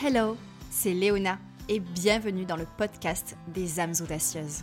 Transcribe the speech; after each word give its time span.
Hello, 0.00 0.36
c'est 0.70 0.94
Léona 0.94 1.40
et 1.68 1.80
bienvenue 1.80 2.44
dans 2.44 2.54
le 2.54 2.66
podcast 2.76 3.36
des 3.48 3.80
âmes 3.80 3.94
audacieuses. 4.00 4.62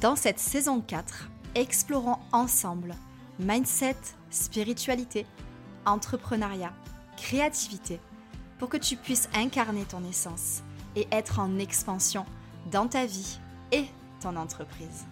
Dans 0.00 0.16
cette 0.16 0.38
saison 0.38 0.80
4, 0.80 1.28
explorons 1.54 2.16
ensemble 2.32 2.94
mindset, 3.38 3.98
spiritualité, 4.30 5.26
entrepreneuriat, 5.84 6.72
créativité, 7.18 8.00
pour 8.58 8.70
que 8.70 8.78
tu 8.78 8.96
puisses 8.96 9.28
incarner 9.34 9.84
ton 9.84 10.02
essence 10.08 10.62
et 10.96 11.06
être 11.12 11.38
en 11.38 11.58
expansion 11.58 12.24
dans 12.70 12.86
ta 12.86 13.04
vie 13.04 13.38
et 13.72 13.84
ton 14.22 14.36
entreprise. 14.36 15.04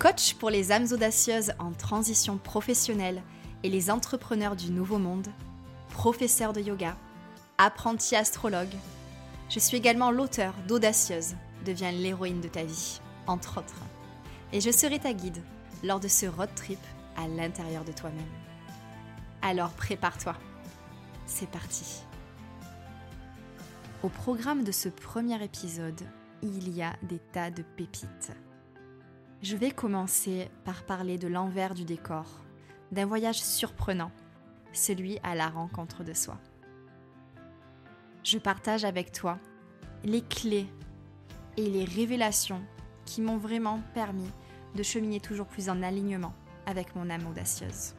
Coach 0.00 0.34
pour 0.34 0.50
les 0.50 0.72
âmes 0.72 0.88
audacieuses 0.90 1.52
en 1.60 1.70
transition 1.70 2.36
professionnelle 2.36 3.22
et 3.62 3.70
les 3.70 3.92
entrepreneurs 3.92 4.56
du 4.56 4.72
nouveau 4.72 4.98
monde, 4.98 5.28
professeur 5.94 6.52
de 6.52 6.60
yoga, 6.60 6.96
apprenti 7.56 8.16
astrologue. 8.16 8.74
Je 9.48 9.60
suis 9.60 9.76
également 9.76 10.10
l'auteur 10.10 10.52
d'Audacieuse, 10.66 11.36
deviens 11.64 11.92
l'héroïne 11.92 12.40
de 12.40 12.48
ta 12.48 12.64
vie, 12.64 13.00
entre 13.28 13.58
autres. 13.58 13.80
Et 14.52 14.60
je 14.60 14.72
serai 14.72 14.98
ta 14.98 15.14
guide 15.14 15.40
lors 15.84 16.00
de 16.00 16.08
ce 16.08 16.26
road 16.26 16.50
trip 16.56 16.80
à 17.16 17.28
l'intérieur 17.28 17.84
de 17.84 17.92
toi-même. 17.92 18.34
Alors 19.40 19.70
prépare-toi, 19.70 20.34
c'est 21.26 21.48
parti. 21.48 22.02
Au 24.02 24.08
programme 24.08 24.64
de 24.64 24.72
ce 24.72 24.88
premier 24.88 25.42
épisode, 25.42 26.02
il 26.42 26.74
y 26.74 26.82
a 26.82 26.94
des 27.02 27.20
tas 27.20 27.50
de 27.50 27.62
pépites. 27.62 28.32
Je 29.42 29.56
vais 29.56 29.70
commencer 29.70 30.50
par 30.64 30.82
parler 30.82 31.18
de 31.18 31.28
l'envers 31.28 31.72
du 31.72 31.84
décor, 31.84 32.26
d'un 32.90 33.06
voyage 33.06 33.40
surprenant 33.40 34.10
celui 34.76 35.18
à 35.22 35.34
la 35.34 35.48
rencontre 35.48 36.04
de 36.04 36.12
soi. 36.12 36.38
Je 38.22 38.38
partage 38.38 38.84
avec 38.84 39.12
toi 39.12 39.38
les 40.02 40.22
clés 40.22 40.66
et 41.56 41.68
les 41.68 41.84
révélations 41.84 42.62
qui 43.04 43.20
m'ont 43.20 43.36
vraiment 43.36 43.80
permis 43.94 44.30
de 44.74 44.82
cheminer 44.82 45.20
toujours 45.20 45.46
plus 45.46 45.68
en 45.68 45.82
alignement 45.82 46.34
avec 46.66 46.96
mon 46.96 47.10
âme 47.10 47.26
audacieuse. 47.26 47.94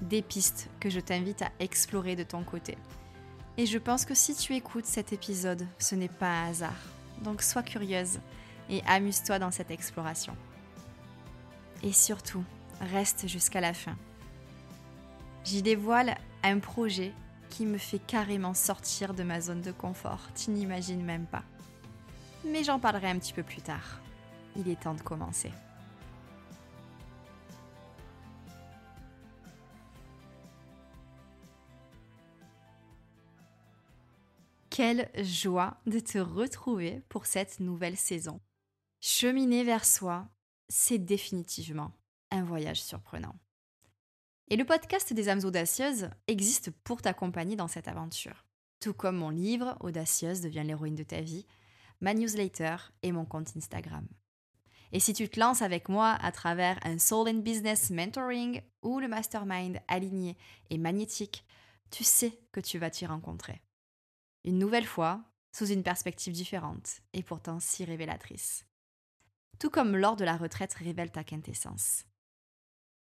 Des 0.00 0.22
pistes 0.22 0.68
que 0.80 0.90
je 0.90 1.00
t'invite 1.00 1.42
à 1.42 1.50
explorer 1.60 2.16
de 2.16 2.22
ton 2.22 2.42
côté. 2.42 2.76
Et 3.58 3.66
je 3.66 3.78
pense 3.78 4.04
que 4.04 4.14
si 4.14 4.34
tu 4.34 4.54
écoutes 4.54 4.86
cet 4.86 5.12
épisode, 5.12 5.66
ce 5.78 5.94
n'est 5.94 6.08
pas 6.08 6.30
un 6.30 6.50
hasard. 6.50 6.80
Donc 7.22 7.42
sois 7.42 7.62
curieuse 7.62 8.18
et 8.70 8.82
amuse-toi 8.86 9.38
dans 9.38 9.50
cette 9.50 9.70
exploration. 9.70 10.36
Et 11.82 11.92
surtout, 11.92 12.44
reste 12.80 13.28
jusqu'à 13.28 13.60
la 13.60 13.74
fin 13.74 13.96
j'y 15.44 15.62
dévoile 15.62 16.16
un 16.42 16.58
projet 16.58 17.12
qui 17.50 17.66
me 17.66 17.78
fait 17.78 17.98
carrément 17.98 18.54
sortir 18.54 19.14
de 19.14 19.22
ma 19.22 19.40
zone 19.40 19.60
de 19.60 19.72
confort. 19.72 20.20
Tu 20.34 20.50
n'imagines 20.50 21.04
même 21.04 21.26
pas. 21.26 21.44
Mais 22.46 22.64
j'en 22.64 22.80
parlerai 22.80 23.08
un 23.08 23.18
petit 23.18 23.32
peu 23.32 23.42
plus 23.42 23.60
tard. 23.60 24.00
Il 24.56 24.68
est 24.68 24.80
temps 24.80 24.94
de 24.94 25.02
commencer. 25.02 25.50
Quelle 34.70 35.10
joie 35.22 35.76
de 35.86 36.00
te 36.00 36.16
retrouver 36.16 37.02
pour 37.10 37.26
cette 37.26 37.60
nouvelle 37.60 37.98
saison. 37.98 38.40
Cheminer 39.00 39.64
vers 39.64 39.84
soi, 39.84 40.26
c'est 40.70 40.98
définitivement 40.98 41.92
un 42.30 42.42
voyage 42.42 42.82
surprenant. 42.82 43.34
Et 44.48 44.56
le 44.56 44.64
podcast 44.64 45.12
des 45.12 45.28
âmes 45.28 45.44
audacieuses 45.44 46.10
existe 46.26 46.70
pour 46.84 47.00
t'accompagner 47.00 47.56
dans 47.56 47.68
cette 47.68 47.88
aventure. 47.88 48.44
Tout 48.80 48.92
comme 48.92 49.16
mon 49.16 49.30
livre 49.30 49.76
Audacieuse 49.80 50.40
devient 50.40 50.64
l'héroïne 50.64 50.96
de 50.96 51.04
ta 51.04 51.20
vie, 51.20 51.46
ma 52.00 52.14
newsletter 52.14 52.76
et 53.02 53.12
mon 53.12 53.24
compte 53.24 53.56
Instagram. 53.56 54.06
Et 54.92 55.00
si 55.00 55.14
tu 55.14 55.28
te 55.28 55.40
lances 55.40 55.62
avec 55.62 55.88
moi 55.88 56.10
à 56.20 56.32
travers 56.32 56.78
un 56.84 56.98
Soul 56.98 57.28
and 57.28 57.38
Business 57.38 57.90
Mentoring 57.90 58.60
ou 58.82 59.00
le 59.00 59.08
Mastermind 59.08 59.80
aligné 59.88 60.36
et 60.68 60.76
magnétique, 60.76 61.46
tu 61.90 62.04
sais 62.04 62.38
que 62.52 62.60
tu 62.60 62.78
vas 62.78 62.90
t'y 62.90 63.06
rencontrer. 63.06 63.62
Une 64.44 64.58
nouvelle 64.58 64.86
fois, 64.86 65.22
sous 65.54 65.66
une 65.66 65.82
perspective 65.82 66.32
différente 66.32 67.00
et 67.12 67.22
pourtant 67.22 67.60
si 67.60 67.84
révélatrice. 67.84 68.66
Tout 69.58 69.70
comme 69.70 69.96
lors 69.96 70.16
de 70.16 70.24
la 70.24 70.36
retraite 70.36 70.74
révèle 70.74 71.12
ta 71.12 71.24
quintessence. 71.24 72.04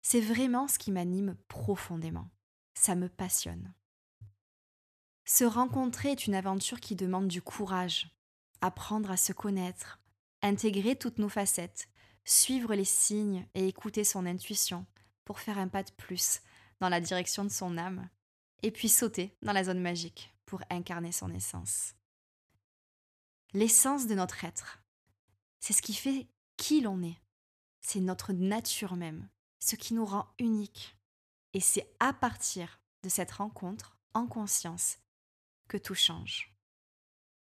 C'est 0.08 0.20
vraiment 0.20 0.68
ce 0.68 0.78
qui 0.78 0.92
m'anime 0.92 1.34
profondément. 1.48 2.30
Ça 2.74 2.94
me 2.94 3.08
passionne. 3.08 3.74
Se 5.24 5.42
rencontrer 5.42 6.12
est 6.12 6.28
une 6.28 6.36
aventure 6.36 6.78
qui 6.78 6.94
demande 6.94 7.26
du 7.26 7.42
courage, 7.42 8.16
apprendre 8.60 9.10
à 9.10 9.16
se 9.16 9.32
connaître, 9.32 9.98
intégrer 10.42 10.94
toutes 10.94 11.18
nos 11.18 11.28
facettes, 11.28 11.88
suivre 12.24 12.76
les 12.76 12.84
signes 12.84 13.48
et 13.56 13.66
écouter 13.66 14.04
son 14.04 14.26
intuition 14.26 14.86
pour 15.24 15.40
faire 15.40 15.58
un 15.58 15.66
pas 15.66 15.82
de 15.82 15.90
plus 15.90 16.40
dans 16.78 16.88
la 16.88 17.00
direction 17.00 17.42
de 17.42 17.50
son 17.50 17.76
âme, 17.76 18.08
et 18.62 18.70
puis 18.70 18.88
sauter 18.88 19.36
dans 19.42 19.52
la 19.52 19.64
zone 19.64 19.80
magique 19.80 20.32
pour 20.44 20.62
incarner 20.70 21.10
son 21.10 21.32
essence. 21.32 21.96
L'essence 23.54 24.06
de 24.06 24.14
notre 24.14 24.44
être, 24.44 24.84
c'est 25.58 25.72
ce 25.72 25.82
qui 25.82 25.94
fait 25.94 26.28
qui 26.56 26.80
l'on 26.80 27.02
est, 27.02 27.20
c'est 27.80 27.98
notre 27.98 28.32
nature 28.32 28.94
même, 28.94 29.28
ce 29.60 29.76
qui 29.76 29.94
nous 29.94 30.04
rend 30.04 30.26
uniques. 30.38 30.96
Et 31.52 31.60
c'est 31.60 31.94
à 32.00 32.12
partir 32.12 32.80
de 33.02 33.08
cette 33.08 33.32
rencontre 33.32 33.96
en 34.14 34.26
conscience 34.26 34.98
que 35.68 35.76
tout 35.76 35.94
change. 35.94 36.54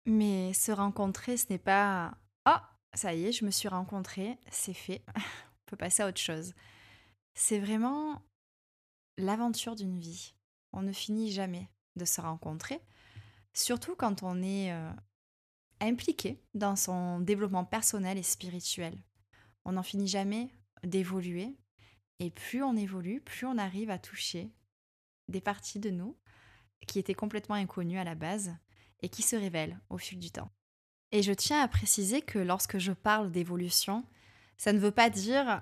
Mais 0.06 0.54
se 0.54 0.72
rencontrer, 0.72 1.38
ce 1.38 1.48
n'est 1.50 1.60
pas 1.60 2.18
Oh, 2.48 2.58
ça 2.94 3.14
y 3.14 3.26
est, 3.26 3.32
je 3.32 3.46
me 3.46 3.52
suis 3.52 3.68
rencontrée, 3.68 4.38
c'est 4.50 4.74
fait, 4.74 5.04
on 5.16 5.66
peut 5.66 5.78
passer 5.78 6.04
à 6.04 6.08
autre 6.08 6.20
chose. 6.20 6.54
C'est 7.34 7.60
vraiment 7.60 8.22
l'aventure 9.18 9.76
d'une 9.76 10.00
vie. 10.00 10.34
On 10.74 10.82
ne 10.82 10.92
finit 10.92 11.32
jamais 11.32 11.70
de 11.96 12.06
se 12.06 12.22
rencontrer, 12.22 12.80
surtout 13.54 13.96
quand 13.96 14.24
on 14.24 14.42
est 14.42 14.72
euh, 14.72 14.92
impliqué 15.80 16.42
dans 16.54 16.76
son 16.76 17.20
développement 17.20 17.66
personnel 17.66 18.18
et 18.18 18.24
spirituel. 18.24 18.96
On 19.66 19.74
n'en 19.74 19.84
finit 19.84 20.08
jamais 20.08 20.52
d'évoluer, 20.84 21.58
et 22.20 22.30
plus 22.30 22.64
on 22.64 22.76
évolue, 22.76 23.22
plus 23.22 23.46
on 23.46 23.58
arrive 23.58 23.90
à 23.90 24.00
toucher 24.00 24.52
des 25.28 25.42
parties 25.42 25.80
de 25.80 25.90
nous 25.90 26.18
qui 26.88 27.00
étaient 27.00 27.14
complètement 27.14 27.56
inconnues 27.56 28.00
à 28.00 28.04
la 28.04 28.16
base 28.16 28.56
et 29.02 29.10
qui 29.10 29.22
se 29.22 29.36
révèlent 29.36 29.80
au 29.90 29.98
fil 29.98 30.20
du 30.20 30.32
temps. 30.32 30.52
Et 31.12 31.24
je 31.24 31.34
tiens 31.34 31.62
à 31.62 31.68
préciser 31.68 32.22
que 32.22 32.40
lorsque 32.40 32.78
je 32.78 32.92
parle 32.92 33.32
d'évolution, 33.32 34.06
ça 34.58 34.74
ne 34.74 34.80
veut 34.80 34.92
pas 34.92 35.10
dire 35.10 35.62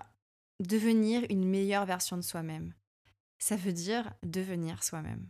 devenir 0.59 1.23
une 1.29 1.47
meilleure 1.47 1.85
version 1.85 2.17
de 2.17 2.21
soi-même. 2.21 2.73
Ça 3.39 3.55
veut 3.55 3.73
dire 3.73 4.11
devenir 4.23 4.83
soi-même. 4.83 5.29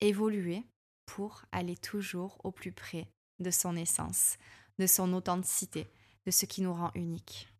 Évoluer 0.00 0.64
pour 1.06 1.44
aller 1.52 1.76
toujours 1.76 2.38
au 2.44 2.50
plus 2.50 2.72
près 2.72 3.08
de 3.38 3.50
son 3.50 3.76
essence, 3.76 4.38
de 4.78 4.86
son 4.86 5.12
authenticité, 5.12 5.86
de 6.26 6.30
ce 6.30 6.46
qui 6.46 6.62
nous 6.62 6.72
rend 6.72 6.90
unique. 6.94 7.51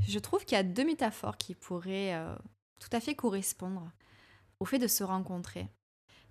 Je 0.00 0.18
trouve 0.18 0.44
qu'il 0.44 0.56
y 0.56 0.60
a 0.60 0.64
deux 0.64 0.84
métaphores 0.84 1.36
qui 1.36 1.54
pourraient 1.54 2.14
euh, 2.14 2.36
tout 2.80 2.88
à 2.92 3.00
fait 3.00 3.14
correspondre 3.14 3.90
au 4.60 4.64
fait 4.64 4.78
de 4.78 4.86
se 4.86 5.04
rencontrer. 5.04 5.68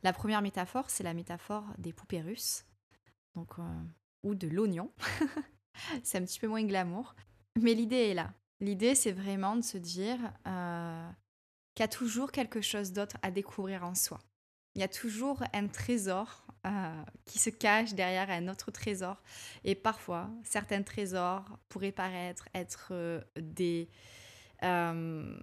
La 0.03 0.13
première 0.13 0.41
métaphore, 0.41 0.89
c'est 0.89 1.03
la 1.03 1.13
métaphore 1.13 1.65
des 1.77 1.93
poupées 1.93 2.21
russes, 2.21 2.65
euh, 3.37 3.63
ou 4.23 4.35
de 4.35 4.47
l'oignon. 4.47 4.91
c'est 6.03 6.17
un 6.17 6.25
petit 6.25 6.39
peu 6.39 6.47
moins 6.47 6.63
glamour. 6.63 7.15
Mais 7.59 7.73
l'idée 7.73 8.09
est 8.09 8.13
là. 8.13 8.33
L'idée, 8.59 8.95
c'est 8.95 9.11
vraiment 9.11 9.55
de 9.55 9.61
se 9.61 9.77
dire 9.77 10.17
euh, 10.47 11.09
qu'il 11.73 11.83
y 11.83 11.85
a 11.85 11.89
toujours 11.89 12.31
quelque 12.31 12.61
chose 12.61 12.93
d'autre 12.93 13.17
à 13.21 13.31
découvrir 13.31 13.83
en 13.83 13.95
soi. 13.95 14.19
Il 14.75 14.81
y 14.81 14.83
a 14.83 14.89
toujours 14.89 15.41
un 15.53 15.67
trésor 15.67 16.45
euh, 16.65 17.03
qui 17.25 17.39
se 17.39 17.49
cache 17.49 17.93
derrière 17.93 18.29
un 18.29 18.47
autre 18.49 18.71
trésor. 18.71 19.21
Et 19.63 19.75
parfois, 19.75 20.29
certains 20.43 20.81
trésors 20.81 21.45
pourraient 21.69 21.91
paraître 21.91 22.49
être 22.53 22.89
euh, 22.91 23.21
des... 23.39 23.87
Euh, 24.63 25.37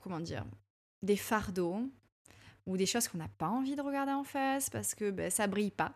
comment 0.00 0.20
dire 0.20 0.46
Des 1.02 1.16
fardeaux 1.16 1.82
ou 2.66 2.76
des 2.76 2.86
choses 2.86 3.08
qu'on 3.08 3.18
n'a 3.18 3.28
pas 3.28 3.48
envie 3.48 3.76
de 3.76 3.82
regarder 3.82 4.12
en 4.12 4.24
face 4.24 4.70
parce 4.70 4.94
que 4.94 5.10
ben, 5.10 5.30
ça 5.30 5.46
brille 5.46 5.72
pas, 5.72 5.94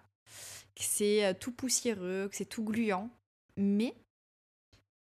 que 0.75 0.83
c'est 0.83 1.39
tout 1.39 1.53
poussiéreux, 1.53 2.29
que 2.29 2.37
c'est 2.37 2.45
tout 2.45 2.65
gluant. 2.65 3.09
Mais 3.57 3.95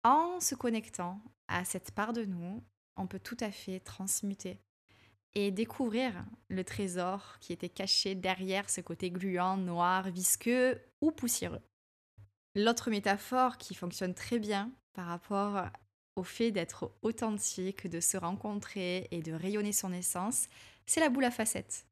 en 0.03 0.39
se 0.39 0.55
connectant 0.55 1.21
à 1.47 1.63
cette 1.63 1.91
part 1.91 2.11
de 2.11 2.25
nous, 2.25 2.63
on 2.97 3.05
peut 3.05 3.19
tout 3.19 3.37
à 3.39 3.51
fait 3.51 3.79
transmuter 3.79 4.59
et 5.35 5.51
découvrir 5.51 6.25
le 6.49 6.63
trésor 6.63 7.37
qui 7.39 7.53
était 7.53 7.69
caché 7.69 8.15
derrière 8.15 8.69
ce 8.69 8.81
côté 8.81 9.11
gluant, 9.11 9.57
noir, 9.57 10.09
visqueux 10.09 10.81
ou 10.99 11.11
poussiéreux. 11.11 11.61
L'autre 12.55 12.89
métaphore 12.89 13.57
qui 13.57 13.73
fonctionne 13.75 14.13
très 14.13 14.39
bien 14.39 14.71
par 14.93 15.07
rapport 15.07 15.69
au 16.17 16.23
fait 16.23 16.51
d'être 16.51 16.93
authentique, 17.01 17.87
de 17.87 18.01
se 18.01 18.17
rencontrer 18.17 19.07
et 19.11 19.21
de 19.21 19.31
rayonner 19.31 19.71
son 19.71 19.93
essence, 19.93 20.47
c'est 20.85 20.99
la 20.99 21.09
boule 21.09 21.23
à 21.23 21.31
facettes. 21.31 21.85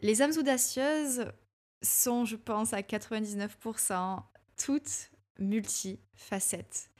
Les 0.00 0.22
âmes 0.22 0.32
audacieuses 0.38 1.26
sont, 1.82 2.24
je 2.24 2.36
pense, 2.36 2.72
à 2.72 2.80
99% 2.80 4.22
toutes 4.56 5.10
multifacettes. 5.38 6.90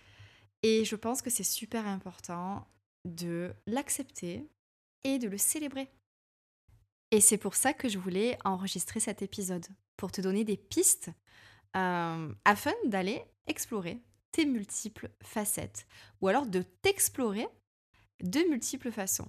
Et 0.62 0.84
je 0.84 0.96
pense 0.96 1.22
que 1.22 1.30
c'est 1.30 1.42
super 1.42 1.86
important 1.86 2.66
de 3.04 3.52
l'accepter 3.66 4.46
et 5.04 5.18
de 5.18 5.28
le 5.28 5.38
célébrer. 5.38 5.88
Et 7.10 7.20
c'est 7.20 7.38
pour 7.38 7.54
ça 7.54 7.72
que 7.72 7.88
je 7.88 7.98
voulais 7.98 8.38
enregistrer 8.44 9.00
cet 9.00 9.22
épisode, 9.22 9.66
pour 9.96 10.10
te 10.10 10.20
donner 10.20 10.44
des 10.44 10.56
pistes 10.56 11.10
euh, 11.76 12.34
afin 12.44 12.72
d'aller 12.86 13.22
explorer 13.46 13.98
tes 14.32 14.46
multiples 14.46 15.10
facettes, 15.22 15.86
ou 16.20 16.28
alors 16.28 16.46
de 16.46 16.62
t'explorer 16.62 17.46
de 18.22 18.40
multiples 18.48 18.90
façons. 18.90 19.28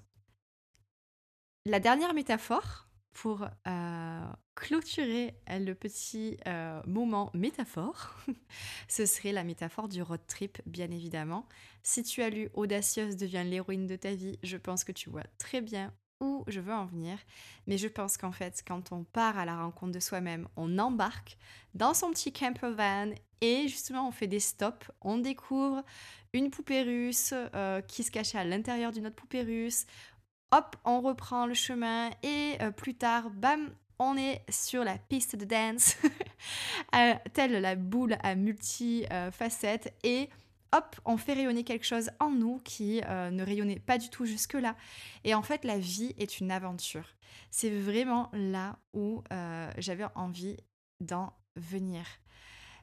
La 1.66 1.80
dernière 1.80 2.14
métaphore 2.14 2.88
pour 3.14 3.48
euh, 3.68 4.26
clôturer 4.56 5.36
le 5.48 5.74
petit 5.74 6.38
euh, 6.48 6.82
moment 6.86 7.30
métaphore, 7.34 8.16
ce 8.88 9.06
serait 9.06 9.32
la 9.32 9.44
métaphore 9.44 9.88
du 9.88 10.02
road 10.02 10.22
trip, 10.28 10.62
bien 10.66 10.92
évidemment. 10.92 11.48
Si 11.84 12.04
tu 12.04 12.22
as 12.22 12.30
lu 12.30 12.50
Audacieuse 12.54 13.16
devient 13.16 13.44
l'héroïne 13.46 13.88
de 13.88 13.96
ta 13.96 14.14
vie, 14.14 14.40
je 14.44 14.58
pense 14.58 14.84
que 14.84 14.92
tu 14.92 15.10
vois 15.10 15.26
très 15.38 15.62
bien 15.62 15.94
où 16.20 16.44
je 16.48 16.60
veux 16.60 16.74
en 16.74 16.86
venir. 16.86 17.18
Mais 17.68 17.78
je 17.78 17.88
pense 17.88 18.18
qu'en 18.18 18.32
fait, 18.32 18.64
quand 18.66 18.92
on 18.92 19.04
part 19.04 19.38
à 19.38 19.46
la 19.46 19.58
rencontre 19.58 19.92
de 19.92 20.00
soi-même, 20.00 20.48
on 20.56 20.80
embarque 20.80 21.38
dans 21.74 21.94
son 21.94 22.12
petit 22.12 22.32
camper 22.32 22.72
van 22.72 23.12
et 23.42 23.68
justement 23.68 24.08
on 24.08 24.12
fait 24.12 24.28
des 24.28 24.40
stops, 24.40 24.90
on 25.02 25.18
découvre 25.18 25.84
une 26.32 26.50
poupée 26.50 26.82
russe 26.82 27.34
euh, 27.34 27.82
qui 27.82 28.04
se 28.04 28.10
cachait 28.10 28.38
à 28.38 28.46
l'intérieur 28.46 28.92
d'une 28.92 29.06
autre 29.06 29.16
poupée 29.16 29.44
russe, 29.44 29.86
hop, 30.54 30.76
on 30.86 31.02
reprend 31.02 31.48
le 31.48 31.56
chemin 31.56 32.12
et 32.22 32.58
euh, 32.62 32.70
plus 32.70 32.94
tard, 32.94 33.32
bam, 33.32 33.72
on 33.98 34.16
est 34.18 34.44
sur 34.50 34.84
la 34.84 34.98
piste 34.98 35.36
de 35.36 35.46
dance, 35.46 35.98
euh, 36.96 37.14
telle 37.34 37.60
la 37.60 37.76
boule 37.76 38.18
à 38.22 38.36
multi-facettes 38.36 39.88
euh, 39.88 40.08
et 40.08 40.30
hop, 40.72 40.96
on 41.06 41.18
fait 41.18 41.34
rayonner 41.34 41.64
quelque 41.64 41.86
chose 41.86 42.12
en 42.20 42.30
nous 42.30 42.60
qui 42.64 43.02
ne 43.02 43.44
rayonnait 43.44 43.80
pas 43.80 44.00
du 44.00 44.10
tout 44.10 44.26
jusque-là. 44.26 44.76
Et 45.24 45.36
en 45.36 45.44
fait, 45.44 45.64
la 45.66 45.78
vie 45.78 46.16
est 46.18 46.40
une 46.40 46.50
aventure. 46.50 47.06
C'est 47.52 47.70
vraiment 47.70 48.32
là 48.34 48.80
où 48.94 49.22
j'avais 49.78 50.08
envie 50.16 50.58
d'en 51.00 51.32
venir. 51.56 52.04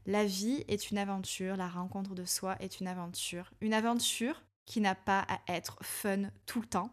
La 0.06 0.24
vie 0.24 0.64
est 0.68 0.92
une 0.92 0.98
aventure, 0.98 1.56
la 1.56 1.68
rencontre 1.68 2.14
de 2.14 2.24
soi 2.24 2.54
est 2.60 2.78
une 2.78 2.86
aventure. 2.86 3.50
Une 3.60 3.74
aventure 3.74 4.40
qui 4.66 4.80
n'a 4.80 4.94
pas 4.94 5.26
à 5.28 5.40
être 5.48 5.76
fun 5.82 6.30
tout 6.46 6.60
le 6.60 6.68
temps, 6.68 6.92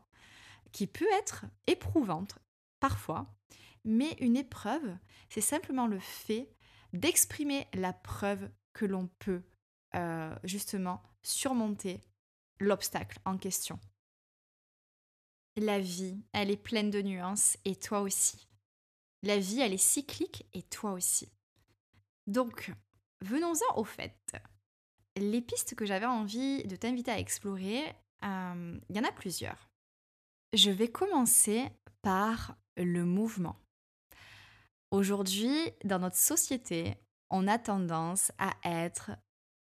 qui 0.77 0.85
peut 0.85 1.11
être 1.13 1.45
éprouvante 1.65 2.37
parfois, 2.79 3.25
mais 3.83 4.11
une 4.19 4.37
épreuve, 4.37 4.95
c'est 5.27 5.41
simplement 5.41 5.87
le 5.87 5.97
fait 5.97 6.55
d'exprimer 6.93 7.67
la 7.73 7.93
preuve 7.93 8.47
que 8.73 8.85
l'on 8.85 9.07
peut 9.17 9.41
euh, 9.95 10.35
justement 10.43 11.01
surmonter 11.23 11.99
l'obstacle 12.59 13.17
en 13.25 13.39
question. 13.39 13.79
La 15.55 15.79
vie, 15.79 16.21
elle 16.31 16.51
est 16.51 16.61
pleine 16.61 16.91
de 16.91 17.01
nuances 17.01 17.57
et 17.65 17.75
toi 17.75 18.01
aussi. 18.01 18.47
La 19.23 19.39
vie, 19.39 19.61
elle 19.61 19.73
est 19.73 19.77
cyclique 19.77 20.45
et 20.53 20.61
toi 20.61 20.91
aussi. 20.91 21.27
Donc, 22.27 22.71
venons-en 23.21 23.79
au 23.79 23.83
fait. 23.83 24.37
Les 25.15 25.41
pistes 25.41 25.73
que 25.73 25.87
j'avais 25.87 26.05
envie 26.05 26.63
de 26.65 26.75
t'inviter 26.75 27.09
à 27.09 27.17
explorer, 27.17 27.83
euh, 28.23 28.79
il 28.89 28.95
y 28.95 28.99
en 28.99 29.03
a 29.03 29.11
plusieurs. 29.11 29.66
Je 30.53 30.71
vais 30.71 30.87
commencer 30.87 31.69
par 32.01 32.55
le 32.77 33.03
mouvement. 33.03 33.57
Aujourd'hui, 34.91 35.53
dans 35.83 35.99
notre 35.99 36.15
société, 36.15 36.95
on 37.29 37.49
a 37.49 37.59
tendance 37.59 38.31
à 38.37 38.53
être 38.63 39.11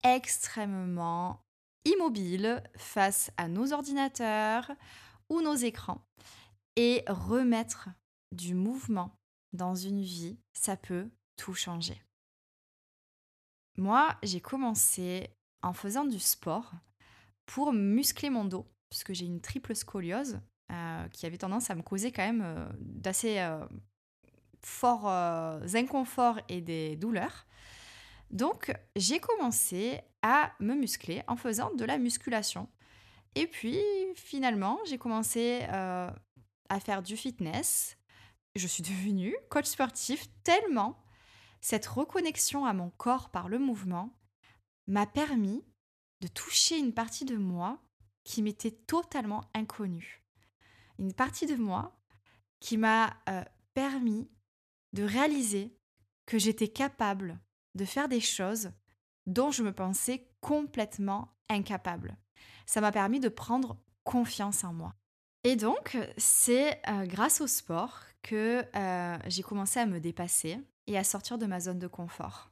extrêmement 0.05 1.43
immobile 1.85 2.63
face 2.77 3.33
à 3.37 3.49
nos 3.49 3.73
ordinateurs 3.73 4.71
ou 5.29 5.41
nos 5.41 5.57
écrans. 5.57 6.01
Et 6.77 7.03
remettre 7.09 7.89
du 8.31 8.55
mouvement 8.55 9.19
dans 9.53 9.75
une 9.75 10.03
vie, 10.03 10.39
ça 10.53 10.77
peut 10.77 11.11
tout 11.37 11.55
changer. 11.55 12.01
Moi, 13.77 14.17
j'ai 14.23 14.41
commencé 14.41 15.29
en 15.63 15.73
faisant 15.73 16.05
du 16.05 16.21
sport 16.21 16.71
pour 17.47 17.73
muscler 17.73 18.31
mon 18.31 18.45
dos, 18.45 18.67
puisque 18.91 19.13
j'ai 19.13 19.25
une 19.25 19.41
triple 19.41 19.75
scoliose 19.75 20.41
qui 21.13 21.27
avait 21.27 21.39
tendance 21.39 21.71
à 21.71 21.75
me 21.75 21.83
causer 21.83 22.13
quand 22.13 22.25
même 22.25 22.43
euh, 22.45 22.69
d'assez 22.79 23.39
euh, 23.39 23.65
forts 24.63 25.09
inconforts 25.09 26.41
et 26.49 26.61
des 26.61 26.97
douleurs. 26.97 27.47
Donc 28.31 28.75
j'ai 28.97 29.21
commencé 29.21 30.01
à 30.23 30.53
me 30.61 30.75
muscler 30.75 31.23
en 31.29 31.37
faisant 31.37 31.73
de 31.75 31.85
la 31.85 31.97
musculation. 31.99 32.69
Et 33.35 33.47
puis 33.47 33.81
finalement, 34.17 34.79
j'ai 34.87 34.99
commencé 34.99 35.63
à 35.71 36.81
faire 36.81 37.03
du 37.03 37.17
fitness. 37.17 37.97
Je 38.57 38.67
suis 38.67 38.83
devenue 38.83 39.37
coach 39.49 39.67
sportif 39.67 40.27
tellement 40.43 40.99
cette 41.61 41.87
reconnexion 41.87 42.67
à 42.67 42.73
mon 42.73 42.91
corps 42.91 43.31
par 43.31 43.49
le 43.49 43.59
mouvement 43.59 44.11
m'a 44.87 45.07
permis 45.07 45.65
de 46.21 46.29
toucher 46.29 46.79
une 46.79 46.93
partie 46.93 47.25
de 47.25 47.37
moi 47.37 47.79
qui 48.25 48.43
m'était 48.43 48.73
totalement 48.73 49.45
inconnue 49.55 50.23
une 50.99 51.13
partie 51.13 51.47
de 51.47 51.57
moi 51.57 51.99
qui 52.61 52.77
m'a 52.77 53.17
euh, 53.29 53.45
permis 53.75 54.29
de 54.93 55.05
réaliser 55.05 55.77
que 56.27 56.39
j'étais 56.39 56.69
capable 56.69 57.39
de 57.75 57.85
faire 57.85 58.09
des 58.09 58.21
choses 58.21 58.71
dont 59.27 59.51
je 59.51 59.63
me 59.63 59.73
pensais 59.73 60.29
complètement 60.41 61.37
incapable. 61.49 62.17
Ça 62.67 62.81
m'a 62.81 62.93
permis 62.93 63.21
de 63.21 63.29
prendre 63.29 63.79
confiance 64.05 64.65
en 64.65 64.73
moi. 64.73 64.95
Et 65.45 65.57
donc, 65.57 65.97
c'est 66.17 66.81
euh, 66.89 67.07
grâce 67.07 67.41
au 67.41 67.47
sport 67.47 68.01
que 68.23 68.65
euh, 68.75 69.19
j'ai 69.27 69.43
commencé 69.43 69.79
à 69.81 69.87
me 69.87 70.01
dépasser 70.01 70.59
et 70.87 70.99
à 70.99 71.05
sortir 71.05 71.39
de 71.39 71.47
ma 71.47 71.61
zone 71.61 71.79
de 71.79 71.87
confort. 71.87 72.51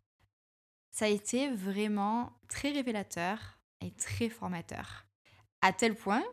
Ça 0.93 1.07
a 1.07 1.09
été 1.09 1.51
vraiment 1.51 2.33
très 2.49 2.71
révélateur 2.71 3.59
et 3.81 3.91
très 3.91 4.29
formateur. 4.29 5.07
À 5.61 5.73
tel 5.73 5.95
point 5.95 6.25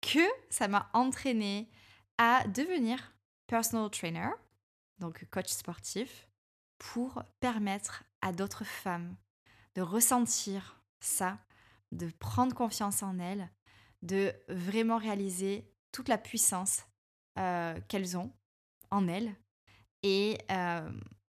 que 0.00 0.26
ça 0.48 0.68
m'a 0.68 0.90
entraîné 0.92 1.70
à 2.18 2.46
devenir 2.48 3.14
personal 3.46 3.90
trainer, 3.90 4.30
donc 4.98 5.24
coach 5.30 5.48
sportif, 5.48 6.28
pour 6.78 7.22
permettre 7.40 8.04
à 8.22 8.32
d'autres 8.32 8.64
femmes 8.64 9.16
de 9.74 9.82
ressentir 9.82 10.82
ça, 11.00 11.38
de 11.92 12.10
prendre 12.18 12.54
confiance 12.54 13.02
en 13.02 13.18
elles, 13.18 13.50
de 14.02 14.32
vraiment 14.48 14.98
réaliser 14.98 15.70
toute 15.92 16.08
la 16.08 16.18
puissance 16.18 16.84
euh, 17.38 17.78
qu'elles 17.88 18.16
ont 18.16 18.32
en 18.90 19.08
elles 19.08 19.34
et 20.02 20.38
euh, 20.50 20.90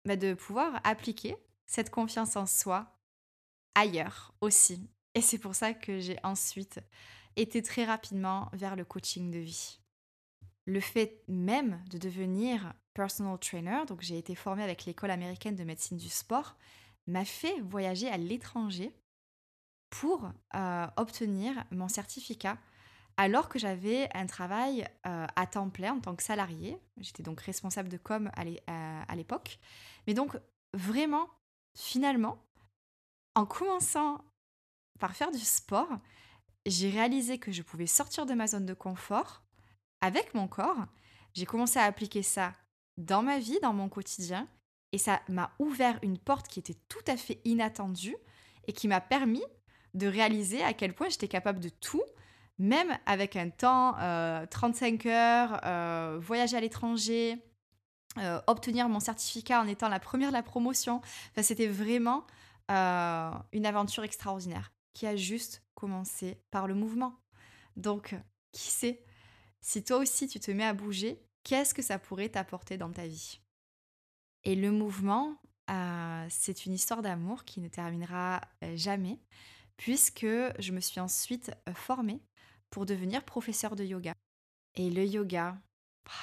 bah, 0.04 0.16
de 0.16 0.35
pouvoir 0.35 0.81
appliquer 0.85 1.37
cette 1.66 1.90
confiance 1.90 2.37
en 2.37 2.47
soi 2.47 2.99
ailleurs 3.75 4.35
aussi. 4.40 4.88
Et 5.14 5.21
c'est 5.21 5.38
pour 5.38 5.54
ça 5.54 5.75
que 5.75 6.00
j'ai 6.00 6.19
ensuite 6.23 6.81
était 7.36 7.62
très 7.62 7.84
rapidement 7.84 8.48
vers 8.52 8.76
le 8.76 8.84
coaching 8.84 9.30
de 9.30 9.38
vie. 9.38 9.80
Le 10.64 10.80
fait 10.80 11.22
même 11.28 11.82
de 11.90 11.98
devenir 11.98 12.72
personal 12.94 13.38
trainer, 13.38 13.84
donc 13.86 14.02
j'ai 14.02 14.18
été 14.18 14.34
formée 14.34 14.62
avec 14.62 14.84
l'école 14.84 15.10
américaine 15.10 15.56
de 15.56 15.64
médecine 15.64 15.96
du 15.96 16.08
sport, 16.08 16.56
m'a 17.06 17.24
fait 17.24 17.60
voyager 17.60 18.08
à 18.08 18.16
l'étranger 18.16 18.94
pour 19.90 20.30
euh, 20.54 20.86
obtenir 20.96 21.64
mon 21.70 21.88
certificat 21.88 22.58
alors 23.16 23.48
que 23.48 23.58
j'avais 23.58 24.08
un 24.14 24.26
travail 24.26 24.86
euh, 25.06 25.26
à 25.36 25.46
temps 25.46 25.68
plein 25.68 25.94
en 25.94 26.00
tant 26.00 26.16
que 26.16 26.22
salarié. 26.22 26.78
J'étais 26.98 27.22
donc 27.22 27.40
responsable 27.40 27.88
de 27.88 27.98
com 27.98 28.30
à 28.36 29.16
l'époque. 29.16 29.58
Mais 30.06 30.14
donc 30.14 30.38
vraiment, 30.72 31.28
finalement, 31.76 32.38
en 33.34 33.44
commençant 33.44 34.24
par 34.98 35.14
faire 35.14 35.30
du 35.30 35.38
sport, 35.38 35.88
j'ai 36.66 36.90
réalisé 36.90 37.38
que 37.38 37.52
je 37.52 37.62
pouvais 37.62 37.87
sortir 37.87 38.26
de 38.26 38.35
ma 38.35 38.47
zone 38.47 38.66
de 38.66 38.75
confort 38.75 39.42
avec 40.00 40.35
mon 40.35 40.49
corps. 40.49 40.87
J'ai 41.35 41.47
commencé 41.47 41.78
à 41.78 41.85
appliquer 41.85 42.23
ça 42.23 42.52
dans 42.99 43.23
ma 43.23 43.38
vie, 43.38 43.59
dans 43.62 43.73
mon 43.73 43.88
quotidien, 43.88 44.49
et 44.92 44.99
ça 44.99 45.21
m'a 45.28 45.52
ouvert 45.59 45.99
une 46.02 46.19
porte 46.19 46.49
qui 46.49 46.59
était 46.59 46.76
tout 46.88 47.04
à 47.07 47.16
fait 47.16 47.40
inattendue 47.45 48.16
et 48.66 48.73
qui 48.73 48.88
m'a 48.88 49.00
permis 49.00 49.42
de 49.95 50.07
réaliser 50.07 50.62
à 50.62 50.73
quel 50.73 50.95
point 50.95 51.09
j'étais 51.09 51.28
capable 51.28 51.61
de 51.61 51.69
tout, 51.69 52.02
même 52.59 52.97
avec 53.07 53.37
un 53.37 53.50
temps, 53.50 53.92
35 54.50 55.07
euh, 55.07 55.11
heures, 55.11 55.61
euh, 55.64 56.19
voyager 56.21 56.57
à 56.57 56.61
l'étranger, 56.61 57.38
euh, 58.19 58.40
obtenir 58.47 58.88
mon 58.88 59.00
certificat 59.00 59.61
en 59.61 59.66
étant 59.66 59.88
la 59.88 60.00
première 60.00 60.28
de 60.28 60.35
la 60.35 60.42
promotion. 60.42 61.00
C'était 61.40 61.66
vraiment 61.66 62.26
une 62.69 63.66
aventure 63.66 64.04
extraordinaire 64.04 64.73
qui 64.95 65.07
a 65.07 65.16
juste 65.16 65.62
commencer 65.82 66.40
par 66.52 66.68
le 66.68 66.74
mouvement. 66.74 67.18
Donc, 67.74 68.14
qui 68.52 68.70
sait, 68.70 69.04
si 69.60 69.82
toi 69.82 69.96
aussi 69.96 70.28
tu 70.28 70.38
te 70.38 70.52
mets 70.52 70.64
à 70.64 70.74
bouger, 70.74 71.20
qu'est-ce 71.42 71.74
que 71.74 71.82
ça 71.82 71.98
pourrait 71.98 72.28
t'apporter 72.28 72.78
dans 72.78 72.92
ta 72.92 73.04
vie? 73.04 73.40
Et 74.44 74.54
le 74.54 74.70
mouvement, 74.70 75.40
euh, 75.70 76.26
c'est 76.30 76.66
une 76.66 76.72
histoire 76.72 77.02
d'amour 77.02 77.44
qui 77.44 77.60
ne 77.60 77.66
terminera 77.66 78.42
euh, 78.62 78.76
jamais, 78.76 79.18
puisque 79.76 80.24
je 80.24 80.72
me 80.72 80.78
suis 80.78 81.00
ensuite 81.00 81.50
euh, 81.68 81.74
formée 81.74 82.22
pour 82.70 82.86
devenir 82.86 83.24
professeur 83.24 83.74
de 83.74 83.82
yoga. 83.82 84.14
Et 84.76 84.88
le 84.88 85.04
yoga, 85.04 85.60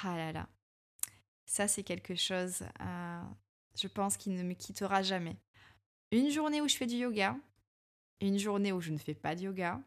ah 0.04 0.16
là 0.16 0.32
là, 0.32 0.48
ça 1.44 1.68
c'est 1.68 1.84
quelque 1.84 2.14
chose, 2.14 2.64
je 3.78 3.88
pense, 3.88 4.16
qui 4.16 4.30
ne 4.30 4.42
me 4.42 4.54
quittera 4.54 5.02
jamais. 5.02 5.36
Une 6.12 6.30
journée 6.30 6.62
où 6.62 6.66
je 6.66 6.76
fais 6.76 6.86
du 6.86 6.96
yoga, 6.96 7.36
une 8.20 8.38
journée 8.38 8.72
où 8.72 8.80
je 8.80 8.92
ne 8.92 8.98
fais 8.98 9.14
pas 9.14 9.34
de 9.34 9.42
yoga, 9.42 9.80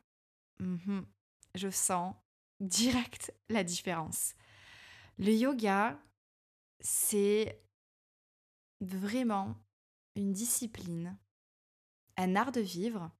mhm, 0.59 1.05
je 1.55 1.69
sens 1.69 2.15
direct 2.59 3.33
la 3.49 3.63
différence. 3.63 4.33
Le 5.17 5.33
yoga, 5.33 5.99
c'est 6.79 7.61
vraiment 8.81 9.55
une 10.15 10.31
discipline, 10.31 11.17
un 12.17 12.35
art 12.35 12.51
de 12.51 12.61
vivre 12.61 13.11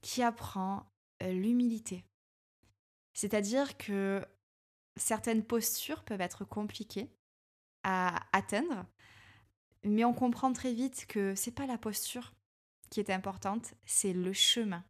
qui 0.00 0.22
apprend 0.22 0.90
euh, 1.22 1.32
l'humilité. 1.32 2.04
C'est-à-dire 3.12 3.76
que 3.76 4.24
certaines 4.96 5.44
postures 5.44 6.04
peuvent 6.04 6.20
être 6.20 6.44
compliquées 6.44 7.10
à 7.82 8.26
atteindre, 8.36 8.86
mais 9.84 10.04
on 10.04 10.12
comprend 10.12 10.52
très 10.52 10.72
vite 10.72 11.06
que 11.06 11.34
c'est 11.34 11.52
pas 11.52 11.66
la 11.66 11.78
posture 11.78 12.34
qui 12.90 13.00
est 13.00 13.10
importante, 13.10 13.74
c'est 13.84 14.12
le 14.12 14.32
chemin. 14.32 14.84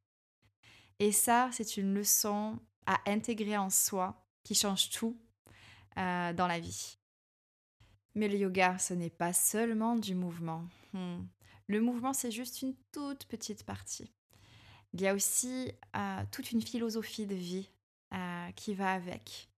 Et 0.98 1.12
ça, 1.12 1.50
c'est 1.52 1.76
une 1.76 1.94
leçon 1.94 2.58
à 2.86 2.98
intégrer 3.06 3.56
en 3.56 3.70
soi 3.70 4.26
qui 4.44 4.54
change 4.54 4.90
tout 4.90 5.18
euh, 5.98 6.32
dans 6.32 6.46
la 6.46 6.60
vie. 6.60 6.98
Mais 8.14 8.28
le 8.28 8.38
yoga, 8.38 8.78
ce 8.78 8.94
n'est 8.94 9.10
pas 9.10 9.32
seulement 9.32 9.96
du 9.96 10.14
mouvement. 10.14 10.64
Hmm. 10.92 11.24
Le 11.66 11.80
mouvement, 11.80 12.12
c'est 12.12 12.30
juste 12.30 12.62
une 12.62 12.74
toute 12.92 13.26
petite 13.26 13.64
partie. 13.64 14.10
Il 14.92 15.00
y 15.00 15.08
a 15.08 15.14
aussi 15.14 15.72
euh, 15.96 16.22
toute 16.30 16.52
une 16.52 16.62
philosophie 16.62 17.26
de 17.26 17.34
vie 17.34 17.68
euh, 18.14 18.50
qui 18.52 18.74
va 18.74 18.92
avec. 18.92 19.50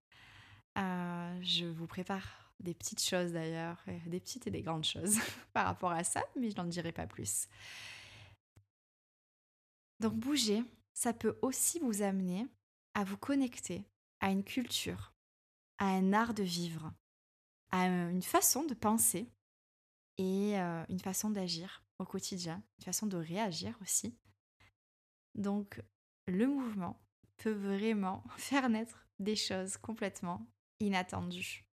je 0.76 1.66
vous 1.66 1.86
prépare 1.86 2.52
des 2.60 2.74
petites 2.74 3.02
choses 3.02 3.32
d'ailleurs, 3.32 3.76
des 4.06 4.18
petites 4.18 4.46
et 4.48 4.50
des 4.50 4.62
grandes 4.62 4.84
choses 4.84 5.18
par 5.52 5.66
rapport 5.66 5.92
à 5.92 6.02
ça, 6.02 6.22
mais 6.34 6.50
je 6.50 6.56
n'en 6.56 6.64
dirai 6.64 6.90
pas 6.90 7.06
plus. 7.06 7.46
Donc 10.00 10.14
bouger, 10.14 10.62
ça 10.94 11.12
peut 11.12 11.38
aussi 11.42 11.78
vous 11.80 12.02
amener 12.02 12.46
à 12.94 13.04
vous 13.04 13.16
connecter 13.16 13.84
à 14.20 14.30
une 14.30 14.44
culture, 14.44 15.12
à 15.78 15.86
un 15.86 16.12
art 16.12 16.34
de 16.34 16.42
vivre, 16.42 16.92
à 17.70 17.86
une 17.86 18.22
façon 18.22 18.64
de 18.64 18.74
penser 18.74 19.28
et 20.18 20.58
euh, 20.58 20.84
une 20.88 21.00
façon 21.00 21.30
d'agir 21.30 21.82
au 21.98 22.04
quotidien, 22.04 22.62
une 22.78 22.84
façon 22.84 23.06
de 23.06 23.16
réagir 23.16 23.76
aussi. 23.82 24.16
Donc 25.34 25.80
le 26.26 26.46
mouvement 26.46 27.00
peut 27.36 27.52
vraiment 27.52 28.24
faire 28.36 28.68
naître 28.68 29.06
des 29.18 29.36
choses 29.36 29.76
complètement 29.76 30.46
inattendues. 30.80 31.64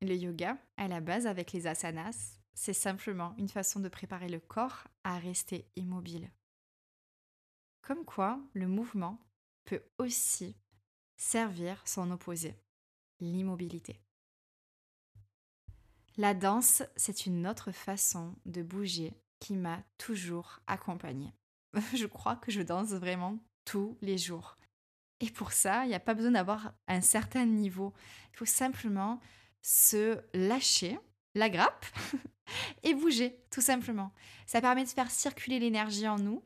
Le 0.00 0.14
yoga, 0.14 0.56
à 0.76 0.88
la 0.88 1.00
base 1.00 1.26
avec 1.26 1.52
les 1.52 1.66
asanas, 1.66 2.38
c'est 2.54 2.72
simplement 2.72 3.34
une 3.36 3.48
façon 3.48 3.80
de 3.80 3.88
préparer 3.88 4.28
le 4.28 4.40
corps 4.40 4.84
à 5.04 5.18
rester 5.18 5.66
immobile. 5.76 6.30
Comme 7.88 8.04
quoi, 8.04 8.38
le 8.52 8.68
mouvement 8.68 9.18
peut 9.64 9.82
aussi 9.96 10.54
servir 11.16 11.80
son 11.86 12.10
opposé, 12.10 12.54
l'immobilité. 13.18 13.98
La 16.18 16.34
danse, 16.34 16.82
c'est 16.96 17.24
une 17.24 17.46
autre 17.46 17.72
façon 17.72 18.34
de 18.44 18.62
bouger 18.62 19.14
qui 19.40 19.56
m'a 19.56 19.82
toujours 19.96 20.60
accompagnée. 20.66 21.32
je 21.94 22.04
crois 22.04 22.36
que 22.36 22.52
je 22.52 22.60
danse 22.60 22.90
vraiment 22.90 23.38
tous 23.64 23.96
les 24.02 24.18
jours. 24.18 24.58
Et 25.20 25.30
pour 25.30 25.52
ça, 25.52 25.86
il 25.86 25.88
n'y 25.88 25.94
a 25.94 26.00
pas 26.00 26.12
besoin 26.12 26.32
d'avoir 26.32 26.74
un 26.88 27.00
certain 27.00 27.46
niveau. 27.46 27.94
Il 28.34 28.36
faut 28.36 28.44
simplement 28.44 29.18
se 29.62 30.20
lâcher 30.34 30.98
la 31.34 31.48
grappe 31.48 31.86
et 32.82 32.92
bouger, 32.92 33.40
tout 33.50 33.62
simplement. 33.62 34.12
Ça 34.44 34.60
permet 34.60 34.84
de 34.84 34.90
faire 34.90 35.10
circuler 35.10 35.58
l'énergie 35.58 36.06
en 36.06 36.18
nous 36.18 36.44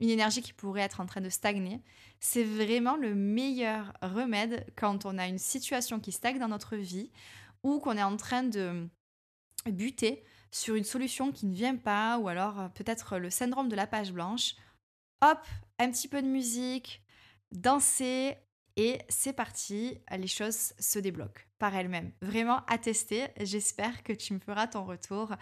une 0.00 0.10
énergie 0.10 0.42
qui 0.42 0.52
pourrait 0.52 0.82
être 0.82 1.00
en 1.00 1.06
train 1.06 1.20
de 1.20 1.28
stagner. 1.28 1.80
C'est 2.20 2.44
vraiment 2.44 2.96
le 2.96 3.14
meilleur 3.14 3.92
remède 4.02 4.66
quand 4.76 5.06
on 5.06 5.18
a 5.18 5.26
une 5.26 5.38
situation 5.38 6.00
qui 6.00 6.12
stagne 6.12 6.38
dans 6.38 6.48
notre 6.48 6.76
vie 6.76 7.10
ou 7.62 7.78
qu'on 7.80 7.96
est 7.96 8.02
en 8.02 8.16
train 8.16 8.44
de 8.44 8.88
buter 9.66 10.22
sur 10.50 10.74
une 10.74 10.84
solution 10.84 11.32
qui 11.32 11.46
ne 11.46 11.54
vient 11.54 11.76
pas 11.76 12.18
ou 12.18 12.28
alors 12.28 12.60
euh, 12.60 12.68
peut-être 12.68 13.18
le 13.18 13.30
syndrome 13.30 13.68
de 13.68 13.76
la 13.76 13.86
page 13.86 14.12
blanche. 14.12 14.54
Hop, 15.20 15.40
un 15.78 15.90
petit 15.90 16.08
peu 16.08 16.22
de 16.22 16.26
musique, 16.28 17.02
danser 17.52 18.36
et 18.76 19.00
c'est 19.08 19.32
parti, 19.32 19.98
les 20.16 20.28
choses 20.28 20.72
se 20.78 21.00
débloquent 21.00 21.42
par 21.58 21.74
elles-mêmes. 21.74 22.12
Vraiment 22.22 22.64
à 22.66 22.78
tester, 22.78 23.26
j'espère 23.40 24.04
que 24.04 24.12
tu 24.12 24.32
me 24.34 24.38
feras 24.38 24.68
ton 24.68 24.84
retour 24.84 25.34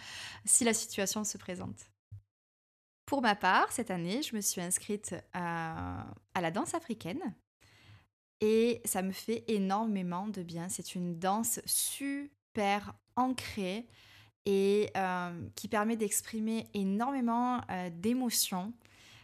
si 0.46 0.64
la 0.64 0.72
situation 0.72 1.22
se 1.22 1.36
présente. 1.36 1.95
Pour 3.06 3.22
ma 3.22 3.36
part, 3.36 3.70
cette 3.70 3.92
année, 3.92 4.20
je 4.22 4.34
me 4.34 4.40
suis 4.40 4.60
inscrite 4.60 5.14
à, 5.32 6.06
la 6.34 6.50
danse 6.50 6.74
africaine 6.74 7.34
et 8.40 8.82
ça 8.84 9.00
me 9.00 9.12
fait 9.12 9.44
énormément 9.46 10.26
de 10.26 10.42
bien. 10.42 10.68
C'est 10.68 10.96
une 10.96 11.16
danse 11.16 11.60
super 11.66 12.94
ancrée 13.14 13.86
et 14.44 14.90
euh, 14.96 15.48
qui 15.54 15.68
permet 15.68 15.96
d'exprimer 15.96 16.66
énormément 16.74 17.60
euh, 17.70 17.90
d'émotions. 17.90 18.72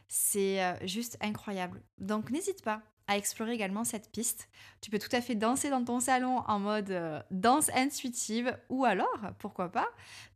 C'est 0.07 0.62
euh, 0.62 0.75
juste 0.87 1.19
incroyable. 1.21 1.83
Donc 1.99 2.31
n'hésite 2.31 2.62
pas 2.62 2.83
à 3.09 3.17
explorer 3.17 3.53
également 3.53 3.83
cette 3.83 4.12
piste. 4.12 4.49
Tu 4.81 4.91
peux 4.91 5.01
tout 5.01 5.15
à 5.15 5.21
fait 5.21 5.35
danser 5.35 5.71
dans 5.71 5.85
ton 5.85 5.99
salon 5.99 6.39
en 6.47 6.61
mode 6.61 7.25
danse 7.33 7.69
intuitive 7.75 8.57
ou 8.69 8.85
alors, 8.85 9.21
pourquoi 9.41 9.71
pas, 9.71 9.89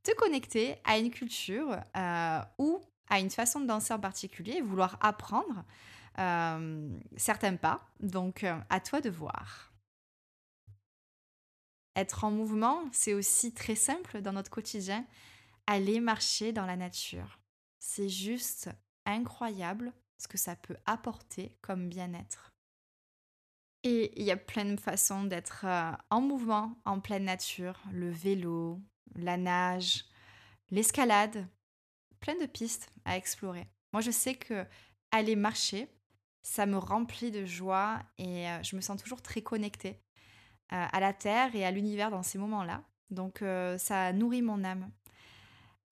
te 0.02 0.12
connecter 0.16 0.74
à 0.84 0.98
une 0.98 1.10
culture 1.10 1.78
où 2.58 2.80
à 3.08 3.20
une 3.20 3.30
façon 3.30 3.60
de 3.60 3.66
danser 3.66 3.94
en 3.94 4.00
particulier 4.00 4.60
vouloir 4.60 4.98
apprendre 5.00 5.64
euh, 6.18 6.98
certains 7.16 7.56
pas. 7.56 7.88
Donc, 8.00 8.44
euh, 8.44 8.58
à 8.70 8.80
toi 8.80 9.00
de 9.00 9.10
voir. 9.10 9.72
Être 11.94 12.24
en 12.24 12.30
mouvement, 12.30 12.84
c'est 12.92 13.14
aussi 13.14 13.52
très 13.52 13.74
simple 13.74 14.20
dans 14.20 14.32
notre 14.32 14.50
quotidien. 14.50 15.04
Aller 15.66 16.00
marcher 16.00 16.52
dans 16.52 16.66
la 16.66 16.76
nature. 16.76 17.38
C'est 17.78 18.08
juste 18.08 18.70
incroyable 19.04 19.92
ce 20.18 20.28
que 20.28 20.38
ça 20.38 20.56
peut 20.56 20.76
apporter 20.86 21.56
comme 21.62 21.88
bien-être. 21.88 22.52
Et 23.82 24.20
il 24.20 24.26
y 24.26 24.30
a 24.30 24.36
plein 24.36 24.64
de 24.64 24.80
façons 24.80 25.24
d'être 25.24 25.64
euh, 25.64 25.92
en 26.10 26.20
mouvement 26.20 26.76
en 26.84 27.00
pleine 27.00 27.24
nature. 27.24 27.80
Le 27.92 28.10
vélo, 28.10 28.80
la 29.14 29.36
nage, 29.36 30.06
l'escalade, 30.70 31.46
plein 32.26 32.34
de 32.44 32.46
pistes 32.46 32.90
à 33.04 33.16
explorer. 33.16 33.68
Moi, 33.92 34.00
je 34.00 34.10
sais 34.10 34.34
que 34.34 34.66
aller 35.12 35.36
marcher, 35.36 35.88
ça 36.42 36.66
me 36.66 36.76
remplit 36.76 37.30
de 37.30 37.44
joie 37.44 38.02
et 38.18 38.48
euh, 38.50 38.60
je 38.64 38.74
me 38.74 38.80
sens 38.80 39.00
toujours 39.00 39.22
très 39.22 39.42
connectée 39.42 40.00
euh, 40.72 40.86
à 40.90 40.98
la 40.98 41.12
terre 41.12 41.54
et 41.54 41.64
à 41.64 41.70
l'univers 41.70 42.10
dans 42.10 42.24
ces 42.24 42.38
moments-là. 42.38 42.82
Donc, 43.10 43.42
euh, 43.42 43.78
ça 43.78 44.12
nourrit 44.12 44.42
mon 44.42 44.64
âme. 44.64 44.90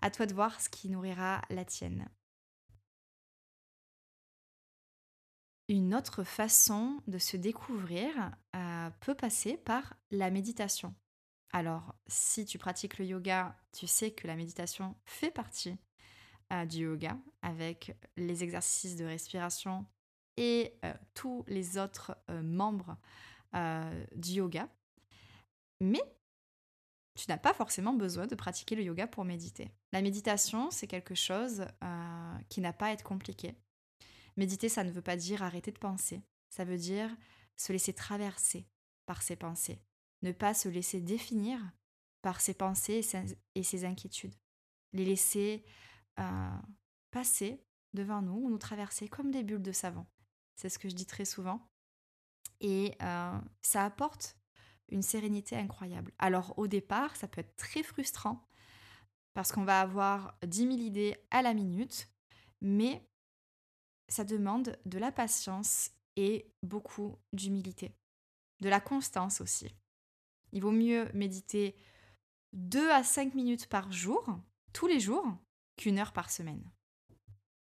À 0.02 0.10
toi 0.10 0.26
de 0.26 0.34
voir 0.34 0.60
ce 0.60 0.68
qui 0.68 0.88
nourrira 0.88 1.40
la 1.50 1.64
tienne. 1.64 2.08
Une 5.68 5.94
autre 5.94 6.24
façon 6.24 7.00
de 7.06 7.18
se 7.18 7.36
découvrir 7.36 8.10
peut 9.00 9.14
passer 9.14 9.56
par 9.56 9.94
la 10.10 10.30
méditation. 10.30 10.94
Alors, 11.52 11.94
si 12.06 12.44
tu 12.44 12.58
pratiques 12.58 12.98
le 12.98 13.06
yoga, 13.06 13.56
tu 13.72 13.86
sais 13.86 14.10
que 14.10 14.26
la 14.26 14.36
méditation 14.36 14.94
fait 15.06 15.30
partie 15.30 15.78
du 16.68 16.84
yoga 16.84 17.18
avec 17.42 17.96
les 18.16 18.44
exercices 18.44 18.96
de 18.96 19.04
respiration 19.04 19.84
et 20.36 20.74
euh, 20.84 20.92
tous 21.14 21.44
les 21.46 21.78
autres 21.78 22.16
euh, 22.30 22.42
membres 22.42 22.96
euh, 23.54 24.04
du 24.14 24.32
yoga. 24.32 24.68
Mais 25.80 26.02
tu 27.14 27.26
n'as 27.28 27.38
pas 27.38 27.54
forcément 27.54 27.92
besoin 27.92 28.26
de 28.26 28.34
pratiquer 28.34 28.74
le 28.74 28.82
yoga 28.82 29.06
pour 29.06 29.24
méditer. 29.24 29.70
La 29.92 30.02
méditation, 30.02 30.70
c'est 30.70 30.88
quelque 30.88 31.14
chose 31.14 31.64
qui 32.48 32.60
n'a 32.60 32.72
pas 32.72 32.86
à 32.86 32.92
être 32.92 33.04
compliqué. 33.04 33.54
Méditer, 34.36 34.68
ça 34.68 34.82
ne 34.82 34.90
veut 34.90 35.02
pas 35.02 35.16
dire 35.16 35.42
arrêter 35.44 35.70
de 35.70 35.78
penser. 35.78 36.22
Ça 36.50 36.64
veut 36.64 36.76
dire 36.76 37.08
se 37.56 37.72
laisser 37.72 37.92
traverser 37.92 38.66
par 39.06 39.22
ses 39.22 39.36
pensées. 39.36 39.78
Ne 40.22 40.32
pas 40.32 40.54
se 40.54 40.68
laisser 40.68 41.00
définir 41.00 41.60
par 42.20 42.40
ses 42.40 42.54
pensées 42.54 43.02
et 43.54 43.62
ses 43.62 43.84
inquiétudes. 43.84 44.34
Les 44.92 45.04
laisser 45.04 45.64
passer 47.10 47.64
devant 47.92 48.22
nous 48.22 48.34
ou 48.34 48.50
nous 48.50 48.58
traverser 48.58 49.08
comme 49.08 49.30
des 49.30 49.42
bulles 49.42 49.62
de 49.62 49.72
savon. 49.72 50.06
c'est 50.56 50.68
ce 50.68 50.78
que 50.78 50.88
je 50.88 50.94
dis 50.94 51.06
très 51.06 51.24
souvent. 51.24 51.66
Et 52.60 52.96
ça 53.62 53.84
apporte 53.84 54.36
une 54.88 55.02
sérénité 55.02 55.56
incroyable. 55.56 56.12
Alors 56.18 56.58
au 56.58 56.66
départ, 56.66 57.16
ça 57.16 57.28
peut 57.28 57.40
être 57.40 57.56
très 57.56 57.82
frustrant 57.82 58.46
parce 59.34 59.50
qu'on 59.50 59.64
va 59.64 59.80
avoir 59.80 60.38
10 60.46 60.58
000 60.58 60.70
idées 60.74 61.16
à 61.30 61.42
la 61.42 61.54
minute, 61.54 62.08
mais 62.60 63.04
ça 64.08 64.24
demande 64.24 64.78
de 64.84 64.98
la 64.98 65.10
patience 65.10 65.90
et 66.16 66.52
beaucoup 66.62 67.16
d'humilité, 67.32 67.96
de 68.60 68.68
la 68.68 68.80
constance 68.80 69.40
aussi. 69.40 69.74
Il 70.52 70.62
vaut 70.62 70.70
mieux 70.70 71.10
méditer 71.14 71.74
2 72.52 72.90
à 72.90 73.02
5 73.02 73.34
minutes 73.34 73.66
par 73.66 73.90
jour, 73.90 74.24
tous 74.72 74.86
les 74.86 75.00
jours, 75.00 75.26
qu'une 75.76 75.98
heure 75.98 76.12
par 76.12 76.30
semaine. 76.30 76.62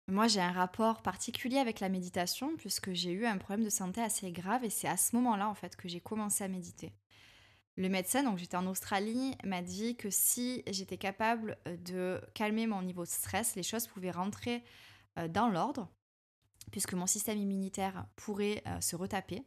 Moi, 0.07 0.29
j'ai 0.29 0.41
un 0.41 0.53
rapport 0.53 1.01
particulier 1.03 1.57
avec 1.57 1.81
la 1.81 1.89
méditation 1.89 2.57
puisque 2.57 2.93
j'ai 2.93 3.13
eu 3.13 3.25
un 3.25 3.39
problème 3.39 3.65
de 3.65 3.71
santé 3.71 4.03
assez 4.03 4.31
grave 4.33 4.63
et 4.65 4.71
c'est 4.71 4.89
à 4.89 4.99
ce 4.99 5.17
moment-là 5.17 5.49
en 5.49 5.55
fait 5.55 5.77
que 5.77 5.89
j'ai 5.89 6.01
commencé 6.01 6.45
à 6.45 6.49
méditer. 6.49 6.93
Le 7.77 7.89
médecin, 7.89 8.23
donc 8.23 8.39
j'étais 8.39 8.57
en 8.57 8.67
Australie, 8.67 9.37
m'a 9.45 9.61
dit 9.61 9.97
que 9.97 10.09
si 10.09 10.63
j'étais 10.69 10.99
capable 10.99 11.57
euh, 11.67 11.77
de 11.79 12.21
calmer 12.35 12.67
mon 12.67 12.83
niveau 12.83 13.03
de 13.03 13.09
stress, 13.09 13.57
les 13.57 13.65
choses 13.65 13.89
pouvaient 13.89 14.13
rentrer 14.13 14.63
euh, 15.19 15.27
dans 15.27 15.49
l'ordre, 15.49 15.89
puisque 16.71 16.95
mon 16.95 17.07
système 17.07 17.39
immunitaire 17.39 18.07
pourrait 18.15 18.63
euh, 18.69 18.81
se 18.81 18.95
retaper. 18.95 19.43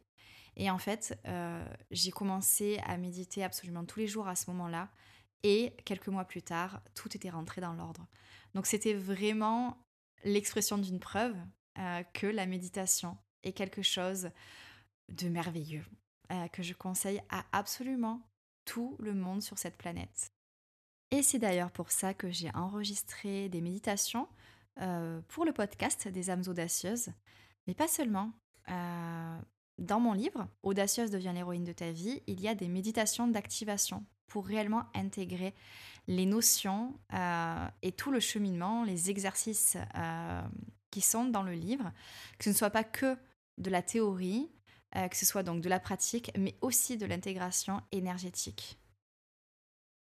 Et 0.56 0.70
en 0.70 0.78
fait, 0.78 1.16
j'ai 1.92 2.10
commencé 2.10 2.80
à 2.84 2.96
méditer 2.96 3.44
absolument 3.44 3.84
tous 3.84 4.00
les 4.00 4.08
jours 4.08 4.26
à 4.26 4.34
ce 4.34 4.50
moment-là. 4.50 4.88
Et 5.44 5.76
quelques 5.84 6.08
mois 6.08 6.24
plus 6.24 6.42
tard, 6.42 6.80
tout 6.96 7.16
était 7.16 7.30
rentré 7.30 7.60
dans 7.60 7.74
l'ordre. 7.74 8.08
Donc 8.54 8.66
c'était 8.66 8.94
vraiment 8.94 9.76
l'expression 10.24 10.78
d'une 10.78 11.00
preuve 11.00 11.36
que 12.12 12.26
la 12.26 12.46
méditation 12.46 13.16
est 13.44 13.52
quelque 13.52 13.82
chose 13.82 14.30
de 15.08 15.28
merveilleux. 15.28 15.84
Euh, 16.30 16.46
que 16.48 16.62
je 16.62 16.74
conseille 16.74 17.22
à 17.30 17.46
absolument 17.52 18.20
tout 18.66 18.96
le 18.98 19.14
monde 19.14 19.40
sur 19.40 19.56
cette 19.56 19.78
planète. 19.78 20.30
Et 21.10 21.22
c'est 21.22 21.38
d'ailleurs 21.38 21.70
pour 21.70 21.90
ça 21.90 22.12
que 22.12 22.28
j'ai 22.28 22.50
enregistré 22.54 23.48
des 23.48 23.62
méditations 23.62 24.28
euh, 24.78 25.22
pour 25.28 25.46
le 25.46 25.54
podcast 25.54 26.06
des 26.06 26.28
âmes 26.28 26.42
audacieuses, 26.46 27.08
mais 27.66 27.72
pas 27.72 27.88
seulement. 27.88 28.30
Euh, 28.68 29.40
dans 29.78 30.00
mon 30.00 30.12
livre, 30.12 30.46
Audacieuse 30.62 31.10
devient 31.10 31.32
l'héroïne 31.32 31.64
de 31.64 31.72
ta 31.72 31.92
vie, 31.92 32.22
il 32.26 32.42
y 32.42 32.48
a 32.48 32.54
des 32.54 32.68
méditations 32.68 33.26
d'activation 33.26 34.04
pour 34.28 34.46
réellement 34.46 34.84
intégrer 34.94 35.54
les 36.06 36.26
notions 36.26 36.94
et 37.82 37.92
tout 37.92 38.10
le 38.10 38.20
cheminement, 38.20 38.84
les 38.84 39.10
exercices 39.10 39.76
qui 40.90 41.00
sont 41.00 41.24
dans 41.24 41.42
le 41.42 41.52
livre, 41.52 41.92
que 42.38 42.44
ce 42.44 42.50
ne 42.50 42.54
soit 42.54 42.70
pas 42.70 42.84
que 42.84 43.16
de 43.58 43.70
la 43.70 43.82
théorie, 43.82 44.50
euh, 44.96 45.08
que 45.08 45.16
ce 45.16 45.26
soit 45.26 45.42
donc 45.42 45.60
de 45.60 45.68
la 45.68 45.80
pratique, 45.80 46.30
mais 46.36 46.54
aussi 46.60 46.96
de 46.96 47.06
l'intégration 47.06 47.82
énergétique. 47.92 48.78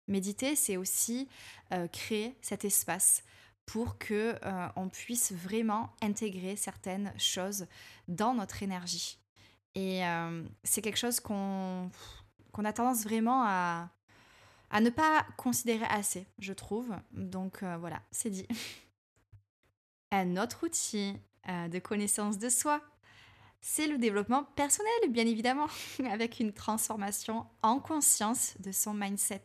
Méditer, 0.08 0.56
c'est 0.56 0.76
aussi 0.76 1.28
euh, 1.72 1.88
créer 1.88 2.36
cet 2.42 2.64
espace 2.64 3.22
pour 3.64 3.96
que 3.96 4.38
euh, 4.44 4.68
on 4.76 4.90
puisse 4.90 5.32
vraiment 5.32 5.90
intégrer 6.02 6.56
certaines 6.56 7.14
choses 7.18 7.66
dans 8.08 8.34
notre 8.34 8.62
énergie. 8.62 9.18
Et 9.76 10.02
c'est 10.62 10.82
quelque 10.82 10.98
chose 10.98 11.18
qu'on 11.18 11.90
qu'on 12.52 12.64
a 12.64 12.72
tendance 12.72 13.02
vraiment 13.02 13.42
à, 13.44 13.90
à 14.74 14.82
ne 14.82 14.90
pas 14.90 15.24
considérer 15.38 15.86
assez, 15.86 16.26
je 16.38 16.52
trouve. 16.52 16.94
Donc 17.12 17.62
voilà, 17.62 18.02
c'est 18.10 18.28
dit. 18.28 18.46
Un 20.10 20.36
autre 20.36 20.66
outil 20.66 21.14
de 21.48 21.78
connaissance 21.78 22.38
de 22.38 22.50
soi 22.50 22.82
c'est 23.66 23.86
le 23.86 23.96
développement 23.96 24.44
personnel, 24.56 24.92
bien 25.08 25.26
évidemment, 25.26 25.68
avec 26.10 26.38
une 26.38 26.52
transformation 26.52 27.46
en 27.62 27.80
conscience 27.80 28.54
de 28.60 28.72
son 28.72 28.92
mindset. 28.92 29.42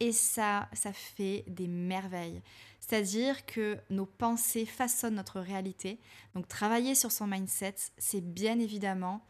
Et 0.00 0.12
ça, 0.12 0.70
ça 0.72 0.94
fait 0.94 1.44
des 1.46 1.68
merveilles. 1.68 2.40
C'est-à-dire 2.80 3.44
que 3.44 3.78
nos 3.90 4.06
pensées 4.06 4.64
façonnent 4.64 5.16
notre 5.16 5.40
réalité. 5.40 6.00
Donc 6.34 6.48
travailler 6.48 6.94
sur 6.94 7.12
son 7.12 7.26
mindset, 7.26 7.74
c'est 7.98 8.22
bien 8.22 8.58
évidemment 8.58 9.26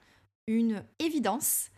une 0.46 0.84
évidence, 1.00 1.70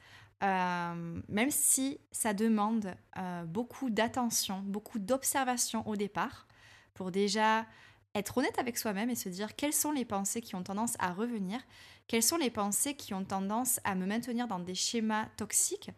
euh, 0.42 1.20
même 1.28 1.50
si 1.50 1.98
ça 2.12 2.34
demande 2.34 2.94
euh, 3.16 3.44
beaucoup 3.44 3.90
d'attention, 3.90 4.62
beaucoup 4.66 4.98
d'observation 4.98 5.86
au 5.88 5.96
départ, 5.96 6.46
pour 6.94 7.10
déjà 7.10 7.66
être 8.14 8.38
honnête 8.38 8.58
avec 8.58 8.78
soi-même 8.78 9.10
et 9.10 9.14
se 9.14 9.28
dire 9.28 9.56
quelles 9.56 9.72
sont 9.72 9.92
les 9.92 10.04
pensées 10.04 10.40
qui 10.40 10.54
ont 10.54 10.62
tendance 10.62 10.96
à 10.98 11.12
revenir, 11.12 11.60
quelles 12.06 12.22
sont 12.22 12.36
les 12.36 12.50
pensées 12.50 12.94
qui 12.94 13.14
ont 13.14 13.24
tendance 13.24 13.80
à 13.84 13.94
me 13.94 14.06
maintenir 14.06 14.46
dans 14.48 14.58
des 14.58 14.74
schémas 14.74 15.26
toxiques 15.36 15.90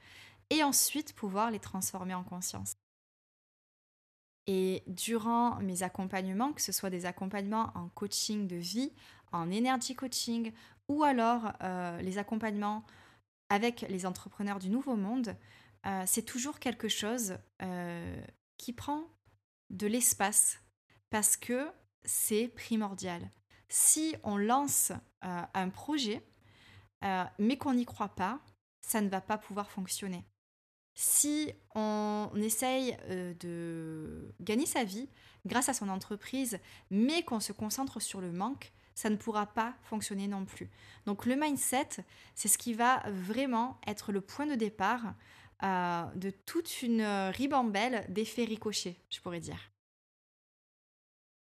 et 0.51 0.63
ensuite 0.63 1.15
pouvoir 1.15 1.51
les 1.51 1.61
transformer 1.61 2.15
en 2.15 2.25
conscience. 2.25 2.75
Et 4.47 4.83
durant 4.87 5.57
mes 5.61 5.83
accompagnements, 5.83 6.53
que 6.53 6.63
ce 6.63 6.73
soit 6.73 6.91
des 6.91 7.07
accompagnements 7.07 7.71
en 7.75 7.89
coaching 7.89 8.47
de 8.47 8.57
vie, 8.57 8.93
en 9.31 9.51
énergie 9.51 9.95
coaching 9.95 10.53
ou 10.89 11.05
alors 11.05 11.53
euh, 11.63 12.01
les 12.01 12.17
accompagnements 12.17 12.83
avec 13.51 13.83
les 13.89 14.07
entrepreneurs 14.07 14.59
du 14.59 14.71
nouveau 14.71 14.97
monde, 14.97 15.37
euh, 15.87 16.03
c'est 16.07 16.23
toujours 16.23 16.59
quelque 16.59 16.89
chose 16.89 17.39
euh, 17.63 18.21
qui 18.57 18.73
prend 18.73 19.05
de 19.71 19.87
l'espace 19.87 20.61
parce 21.11 21.37
que 21.37 21.69
c'est 22.05 22.49
primordial 22.49 23.31
si 23.69 24.17
on 24.23 24.37
lance 24.37 24.93
euh, 25.25 25.43
un 25.53 25.69
projet, 25.69 26.23
mais 27.39 27.59
qu'on 27.59 27.75
n'y 27.75 27.85
croit 27.85 28.09
pas, 28.09 28.41
ça 28.81 29.01
ne 29.03 29.09
va 29.09 29.21
pas 29.21 29.37
pouvoir 29.37 29.71
fonctionner. 29.71 30.25
Si 30.95 31.53
on 31.75 32.33
essaye 32.35 32.97
de 33.39 34.35
gagner 34.41 34.67
sa 34.67 34.83
vie 34.85 35.09
grâce 35.47 35.69
à 35.69 35.75
son 35.75 35.91
entreprise, 35.91 36.59
mais 36.91 37.23
qu'on 37.23 37.41
se 37.41 37.53
concentre 37.53 38.01
sur 38.01 38.21
le 38.21 38.33
manque, 38.33 38.73
ça 38.99 39.11
ne 39.11 39.17
pourra 39.17 39.47
pas 39.47 39.75
fonctionner 39.85 40.27
non 40.27 40.45
plus. 40.45 40.69
Donc 41.07 41.25
le 41.25 41.37
mindset, 41.37 41.89
c'est 42.35 42.49
ce 42.49 42.59
qui 42.59 42.75
va 42.75 43.01
vraiment 43.07 43.79
être 43.87 44.11
le 44.11 44.21
point 44.21 44.45
de 44.45 44.57
départ 44.57 45.15
de 45.63 46.31
toute 46.47 46.83
une 46.83 47.03
ribambelle 47.33 48.05
d'effets 48.09 48.45
ricochets, 48.45 48.97
je 49.09 49.21
pourrais 49.21 49.39
dire. 49.39 49.71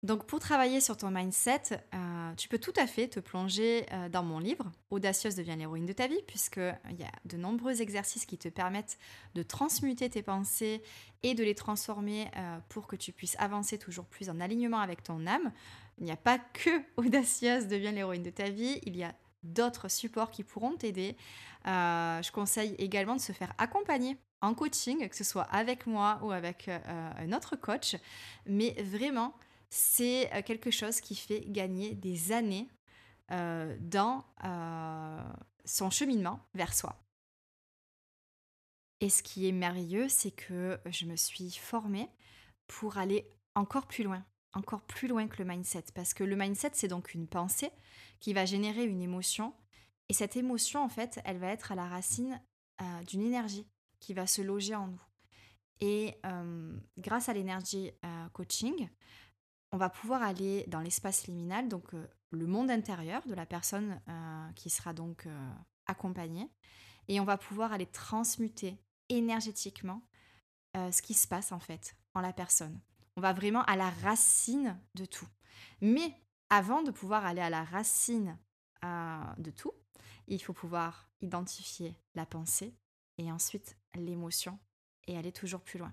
Donc 0.03 0.27
pour 0.27 0.41
travailler 0.41 0.81
sur 0.81 0.97
ton 0.97 1.13
mindset, 1.13 1.63
euh, 1.95 2.35
tu 2.37 2.49
peux 2.49 2.59
tout 2.59 2.73
à 2.77 2.89
fait 2.89 3.07
te 3.07 3.21
plonger 3.21 3.87
euh, 3.93 4.09
dans 4.09 4.25
mon 4.25 4.41
livre 4.41 4.73
Audacieuse 4.91 5.37
devient 5.37 5.55
l'héroïne 5.57 5.87
de 5.87 5.93
ta 5.93 6.09
vie, 6.09 6.21
puisqu'il 6.27 6.99
y 6.99 7.05
a 7.05 7.13
de 7.25 7.37
nombreux 7.37 7.81
exercices 7.81 8.27
qui 8.27 8.37
te 8.37 8.49
permettent 8.49 8.99
de 9.37 9.45
transmuter 9.45 10.11
tes 10.11 10.23
pensées 10.23 10.83
et 11.23 11.35
de 11.35 11.45
les 11.45 11.55
transformer 11.55 12.29
euh, 12.37 12.59
pour 12.69 12.89
que 12.89 12.97
tu 12.97 13.13
puisses 13.13 13.37
avancer 13.39 13.79
toujours 13.79 14.07
plus 14.07 14.29
en 14.29 14.41
alignement 14.41 14.81
avec 14.81 15.05
ton 15.05 15.25
âme. 15.25 15.53
Il 15.99 16.05
n'y 16.05 16.11
a 16.11 16.17
pas 16.17 16.39
que 16.39 16.71
Audacieuse 16.97 17.69
devient 17.69 17.93
l'héroïne 17.93 18.25
de 18.25 18.31
ta 18.31 18.51
vie, 18.51 18.81
il 18.85 18.97
y 18.97 19.05
a 19.05 19.15
d'autres 19.45 19.89
supports 19.89 20.33
qui 20.33 20.43
pourront 20.43 20.77
t'aider. 20.77 21.17
je 21.65 22.33
conseille 22.33 22.75
également 22.79 23.15
de 23.15 23.21
se 23.21 23.33
faire 23.33 23.53
accompagner 23.59 24.17
en 24.41 24.55
coaching, 24.55 25.09
que 25.09 25.17
ce 25.17 25.25
soit 25.25 25.43
avec 25.45 25.87
moi 25.87 26.21
ou 26.23 26.31
avec 26.31 26.69
un 26.69 27.33
autre 27.33 27.57
coach, 27.57 27.97
mais 28.47 28.73
vraiment 28.83 29.35
c'est 29.73 30.31
euh, 30.35 30.43
quelque 30.43 30.71
chose 30.71 31.01
qui 31.01 31.17
fait 31.17 31.41
gagner 31.47 31.95
des 31.95 32.33
années 32.33 32.69
euh, 33.31 33.75
dans 33.81 34.23
euh, 34.45 35.33
son 35.65 35.89
cheminement 35.89 36.41
vers 36.53 36.75
soi. 36.75 37.03
Et 39.01 39.09
ce 39.09 39.23
qui 39.23 39.49
est 39.49 39.53
merveilleux, 39.53 40.11
c'est 40.11 40.31
que 40.31 40.79
je 40.85 41.07
me 41.07 41.17
suis 41.17 41.51
formée 41.53 42.11
pour 42.67 42.99
aller 42.99 43.27
encore 43.55 43.87
plus 43.87 44.05
loin, 44.05 44.23
encore 44.53 44.83
plus 44.83 45.09
loin 45.09 45.27
que 45.27 45.43
le 45.43 45.49
mindset. 45.49 45.85
Parce 45.95 46.13
que 46.13 46.23
le 46.23 46.37
mindset, 46.37 46.73
c'est 46.75 46.89
donc 46.89 47.15
une 47.15 47.27
pensée 47.27 47.71
qui 48.21 48.35
va 48.35 48.45
générer 48.45 48.85
une 48.85 49.01
émotion. 49.01 49.55
Et 50.11 50.13
cette 50.13 50.37
émotion, 50.37 50.85
en 50.85 50.91
fait, 50.91 51.19
elle 51.25 51.39
va 51.39 51.49
être 51.49 51.73
à 51.73 51.75
la 51.75 51.89
racine 51.89 52.41
d'une 53.07 53.23
énergie 53.23 53.67
qui 54.01 54.13
va 54.13 54.27
se 54.27 54.43
loger 54.43 54.75
en 54.75 54.89
nous. 54.89 55.03
Et 55.81 56.17
grâce 56.99 57.29
à 57.29 57.33
l'énergie 57.33 57.91
coaching, 58.33 58.89
on 59.73 59.79
va 59.79 59.89
pouvoir 59.89 60.23
aller 60.23 60.65
dans 60.69 60.81
l'espace 60.81 61.27
liminal, 61.27 61.69
donc 61.69 61.95
euh, 61.95 62.07
le 62.31 62.47
monde 62.47 62.71
intérieur 62.71 63.27
de 63.27 63.35
la 63.35 63.47
personne 63.47 64.01
euh, 64.09 64.53
qui 64.53 64.71
sera 64.71 64.93
donc 64.93 65.27
euh, 65.27 65.53
accompagnée, 65.87 66.49
et 67.09 67.19
on 67.21 67.25
va 67.25 67.39
pouvoir 67.39 67.73
aller 67.73 67.87
transmuter 67.87 68.79
énergétiquement 69.09 70.03
ce 70.75 71.03
qui 71.03 71.13
se 71.13 71.29
passe 71.29 71.53
en 71.53 71.59
fait 71.59 71.97
en 72.15 72.21
la 72.23 72.33
personne. 72.33 72.81
On 73.17 73.21
va 73.21 73.35
vraiment 73.35 73.63
à 73.65 73.77
la 73.77 73.91
racine 73.91 74.81
de 74.95 75.05
tout. 75.05 75.27
Mais 75.83 76.15
avant 76.49 76.83
de 76.83 76.91
pouvoir 76.91 77.27
aller 77.27 77.43
à 77.43 77.51
la 77.51 77.63
racine 77.63 78.39
de 78.83 79.51
tout, 79.51 79.73
il 80.29 80.43
faut 80.43 80.55
pouvoir 80.55 81.11
identifier 81.21 81.95
la 82.15 82.25
pensée 82.25 82.75
et 83.19 83.31
ensuite 83.31 83.77
l'émotion 83.97 84.59
et 85.09 85.19
aller 85.19 85.33
toujours 85.33 85.61
plus 85.61 85.79
loin. 85.79 85.93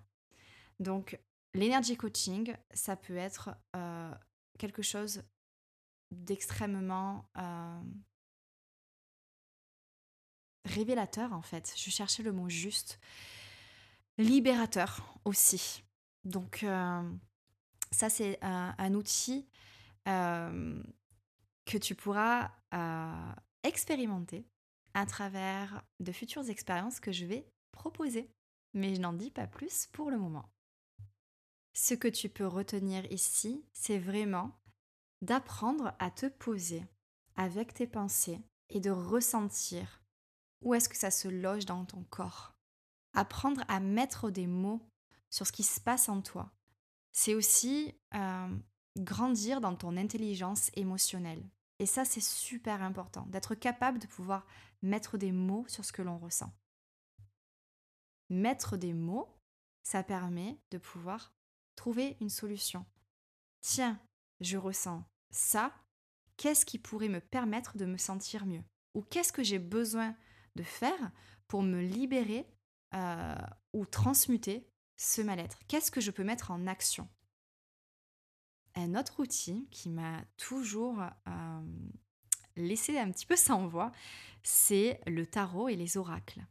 Donc 0.80 1.20
L'énergie 1.54 1.98
coaching, 1.98 2.56
ça 2.74 2.96
peut 2.96 3.18
être 3.18 3.50
euh, 3.76 4.14
quelque 4.60 4.84
chose 4.84 5.24
d'extrêmement 6.12 7.26
euh, 7.38 7.82
révélateur 10.66 11.34
en 11.34 11.42
fait. 11.42 11.74
Je 11.76 11.90
cherchais 11.90 12.24
le 12.24 12.32
mot 12.32 12.50
juste. 12.50 13.00
Libérateur 14.18 15.20
aussi. 15.26 15.84
Donc 16.24 16.64
euh, 16.64 17.10
ça 17.92 18.10
c'est 18.10 18.38
un, 18.44 18.94
outil 18.94 19.48
que 20.06 21.78
tu 21.78 21.96
pourras 21.96 22.52
expérimenter 23.64 24.46
à 24.94 25.06
travers 25.06 25.84
de 26.00 26.12
futures 26.12 26.50
expériences 26.50 27.00
que 27.00 27.12
je 27.12 27.26
vais 27.26 27.48
proposer. 27.72 28.30
Mais 28.74 28.94
je 28.94 29.00
n'en 29.00 29.14
dis 29.14 29.32
pas 29.32 29.48
plus 29.48 29.88
pour 29.88 30.12
le 30.12 30.18
moment. 30.18 30.50
Ce 31.74 31.94
que 31.94 32.08
tu 32.08 32.30
peux 32.30 32.48
retenir 32.48 33.10
ici, 33.12 33.64
c'est 33.74 34.00
vraiment 34.00 34.60
d'apprendre 35.22 35.94
à 36.00 36.12
te 36.12 36.26
poser 36.28 36.86
avec 37.36 37.74
tes 37.74 37.88
pensées 37.88 38.42
et 38.70 38.80
de 38.80 38.92
ressentir 38.92 40.02
où 40.62 40.74
est-ce 40.74 40.90
que 40.90 40.98
ça 40.98 41.12
se 41.12 41.28
loge 41.28 41.66
dans 41.66 41.86
ton 41.86 42.04
corps. 42.04 42.54
Apprendre 43.14 43.64
à 43.68 43.80
mettre 43.80 44.30
des 44.30 44.48
mots 44.48 44.82
sur 45.30 45.48
ce 45.48 45.52
qui 45.52 45.64
se 45.64 45.80
passe 45.80 46.10
en 46.10 46.22
toi. 46.22 46.52
C'est 47.12 47.34
aussi 47.34 47.96
euh, 48.14 48.58
grandir 48.98 49.62
dans 49.62 49.76
ton 49.76 49.98
intelligence 49.98 50.70
émotionnelle. 50.76 51.44
Et 51.80 51.86
ça, 51.86 52.04
c'est 52.04 52.22
super 52.22 52.82
important, 52.82 53.26
d'être 53.28 53.56
capable 53.56 54.00
de 54.00 54.08
pouvoir 54.08 54.46
mettre 54.82 55.18
des 55.18 55.32
mots 55.32 55.66
sur 55.68 55.86
ce 55.86 55.94
que 55.94 56.02
l'on 56.02 56.18
ressent. 56.18 56.54
Mettre 58.30 58.78
des 58.78 58.94
mots, 58.94 59.34
ça 59.82 60.04
permet 60.04 60.60
de 60.72 60.78
pouvoir 60.78 61.34
trouver 61.80 62.18
une 62.20 62.30
solution. 62.30 62.86
Tiens, 63.62 63.98
je 64.42 64.58
ressens 64.58 65.02
ça, 65.32 65.74
qu'est-ce 66.36 66.66
qui 66.66 66.78
pourrait 66.78 67.08
me 67.08 67.22
permettre 67.22 67.78
de 67.78 67.86
me 67.86 67.96
sentir 67.96 68.46
mieux? 68.46 68.64
Ou 68.96 69.02
qu'est-ce 69.02 69.32
que 69.32 69.44
j'ai 69.44 69.60
besoin 69.60 70.14
de 70.56 70.64
faire 70.64 71.12
pour 71.48 71.64
me 71.64 71.80
libérer 71.80 72.46
euh, 72.96 73.36
ou 73.72 73.86
transmuter 73.86 74.68
ce 74.98 75.22
mal-être? 75.22 75.58
Qu'est-ce 75.70 75.90
que 75.90 76.02
je 76.02 76.12
peux 76.12 76.26
mettre 76.26 76.52
en 76.52 76.68
action? 76.68 77.08
Un 78.76 78.94
autre 78.96 79.22
outil 79.22 79.66
qui 79.72 79.90
m'a 79.90 80.22
toujours 80.36 81.02
euh, 81.02 81.62
laissé 82.58 83.00
un 83.00 83.10
petit 83.10 83.26
peu 83.26 83.36
sans 83.48 83.68
voix, 83.68 83.94
c'est 84.44 85.00
le 85.08 85.26
tarot 85.26 85.70
et 85.70 85.78
les 85.78 85.96
oracles. 85.96 86.46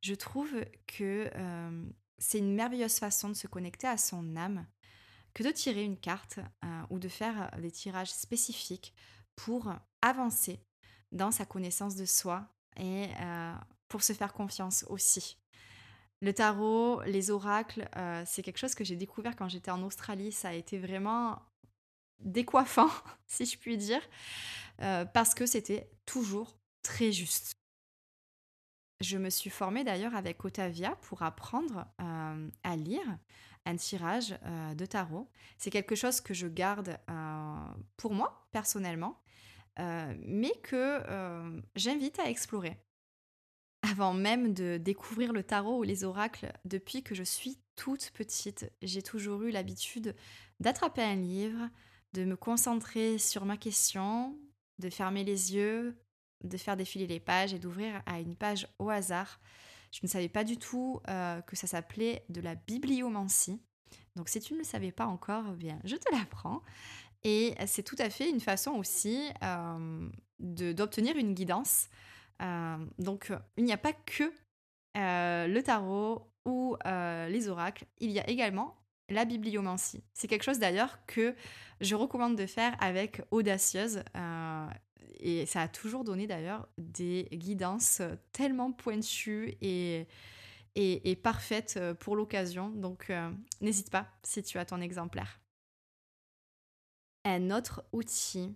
Je 0.00 0.14
trouve 0.14 0.64
que 0.86 1.28
euh, 1.34 1.90
c'est 2.18 2.38
une 2.38 2.54
merveilleuse 2.54 2.98
façon 2.98 3.28
de 3.28 3.34
se 3.34 3.46
connecter 3.46 3.86
à 3.86 3.96
son 3.96 4.36
âme 4.36 4.66
que 5.34 5.42
de 5.42 5.50
tirer 5.50 5.82
une 5.82 5.98
carte 5.98 6.38
euh, 6.64 6.82
ou 6.90 6.98
de 6.98 7.08
faire 7.08 7.50
des 7.60 7.70
tirages 7.70 8.12
spécifiques 8.12 8.94
pour 9.36 9.72
avancer 10.00 10.60
dans 11.12 11.30
sa 11.30 11.44
connaissance 11.44 11.96
de 11.96 12.04
soi 12.04 12.46
et 12.76 13.08
euh, 13.20 13.54
pour 13.88 14.02
se 14.02 14.12
faire 14.12 14.32
confiance 14.32 14.84
aussi. 14.88 15.38
Le 16.20 16.32
tarot, 16.32 17.02
les 17.02 17.30
oracles, 17.30 17.88
euh, 17.96 18.22
c'est 18.26 18.42
quelque 18.42 18.58
chose 18.58 18.74
que 18.74 18.84
j'ai 18.84 18.96
découvert 18.96 19.36
quand 19.36 19.48
j'étais 19.48 19.70
en 19.70 19.82
Australie. 19.82 20.32
Ça 20.32 20.50
a 20.50 20.52
été 20.52 20.78
vraiment 20.78 21.42
décoiffant, 22.20 22.90
si 23.26 23.44
je 23.44 23.58
puis 23.58 23.76
dire, 23.76 24.00
parce 24.78 25.34
que 25.34 25.46
c'était 25.46 25.90
toujours 26.06 26.56
très 26.82 27.12
juste. 27.12 27.54
Je 29.04 29.18
me 29.18 29.28
suis 29.28 29.50
formée 29.50 29.84
d'ailleurs 29.84 30.14
avec 30.14 30.42
Otavia 30.46 30.96
pour 31.02 31.22
apprendre 31.22 31.84
euh, 32.00 32.48
à 32.62 32.76
lire 32.76 33.18
un 33.66 33.76
tirage 33.76 34.34
euh, 34.44 34.74
de 34.74 34.86
tarot. 34.86 35.28
C'est 35.58 35.68
quelque 35.68 35.94
chose 35.94 36.22
que 36.22 36.32
je 36.32 36.46
garde 36.46 36.98
euh, 37.10 37.66
pour 37.98 38.14
moi 38.14 38.48
personnellement, 38.50 39.20
mais 39.76 40.52
que 40.62 41.02
j'invite 41.74 42.20
à 42.20 42.30
explorer. 42.30 42.78
Avant 43.82 44.14
même 44.14 44.54
de 44.54 44.78
découvrir 44.78 45.32
le 45.32 45.42
tarot 45.42 45.80
ou 45.80 45.82
les 45.82 46.04
oracles, 46.04 46.52
depuis 46.64 47.02
que 47.02 47.14
je 47.14 47.24
suis 47.24 47.58
toute 47.74 48.12
petite, 48.12 48.70
j'ai 48.82 49.02
toujours 49.02 49.42
eu 49.42 49.50
l'habitude 49.50 50.14
d'attraper 50.60 51.02
un 51.02 51.16
livre, 51.16 51.68
de 52.12 52.24
me 52.24 52.36
concentrer 52.36 53.18
sur 53.18 53.44
ma 53.44 53.56
question, 53.56 54.38
de 54.78 54.88
fermer 54.88 55.24
les 55.24 55.54
yeux, 55.54 55.96
de 56.44 56.56
faire 56.56 56.76
défiler 56.76 57.06
les 57.06 57.20
pages 57.20 57.52
et 57.52 57.58
d'ouvrir 57.58 58.02
à 58.06 58.20
une 58.20 58.36
page 58.36 58.68
au 58.78 58.90
hasard. 58.90 59.40
Je 59.90 60.00
ne 60.02 60.08
savais 60.08 60.28
pas 60.28 60.44
du 60.44 60.58
tout 60.58 61.00
euh, 61.08 61.40
que 61.42 61.56
ça 61.56 61.66
s'appelait 61.66 62.24
de 62.28 62.40
la 62.40 62.54
bibliomancie. 62.54 63.60
Donc 64.16 64.28
si 64.28 64.40
tu 64.40 64.52
ne 64.52 64.58
le 64.58 64.64
savais 64.64 64.92
pas 64.92 65.06
encore, 65.06 65.44
eh 65.52 65.56
bien 65.56 65.78
je 65.84 65.96
te 65.96 66.12
l'apprends. 66.14 66.62
Et 67.22 67.54
c'est 67.66 67.82
tout 67.82 67.96
à 67.98 68.10
fait 68.10 68.28
une 68.28 68.40
façon 68.40 68.72
aussi 68.72 69.30
euh, 69.42 70.08
d'obtenir 70.38 71.16
une 71.16 71.32
guidance. 71.32 71.88
Euh, 72.42 72.76
donc 72.98 73.32
il 73.56 73.64
n'y 73.64 73.72
a 73.72 73.78
pas 73.78 73.92
que 73.92 74.32
le 74.96 75.60
tarot 75.62 76.30
ou 76.44 76.76
les 76.84 77.48
oracles, 77.48 77.86
il 77.98 78.10
y 78.10 78.20
a 78.20 78.28
également 78.28 78.76
la 79.08 79.24
bibliomancie. 79.24 80.02
C'est 80.12 80.28
quelque 80.28 80.44
chose 80.44 80.58
d'ailleurs 80.58 80.98
que 81.06 81.34
je 81.80 81.94
recommande 81.94 82.36
de 82.36 82.46
faire 82.46 82.76
avec 82.80 83.22
Audacieuse. 83.30 84.02
Et 85.20 85.46
ça 85.46 85.62
a 85.62 85.68
toujours 85.68 86.04
donné 86.04 86.26
d'ailleurs 86.26 86.68
des 86.78 87.28
guidances 87.32 88.02
tellement 88.32 88.72
pointues 88.72 89.56
et, 89.60 90.06
et, 90.74 91.16
parfaites 91.16 91.80
pour 92.00 92.16
l'occasion. 92.16 92.70
Donc 92.70 93.10
euh, 93.10 93.30
n'hésite 93.60 93.90
pas 93.90 94.08
si 94.22 94.42
tu 94.42 94.58
as 94.58 94.64
ton 94.64 94.80
exemplaire. 94.80 95.40
Un 97.24 97.50
autre 97.50 97.84
outil 97.92 98.54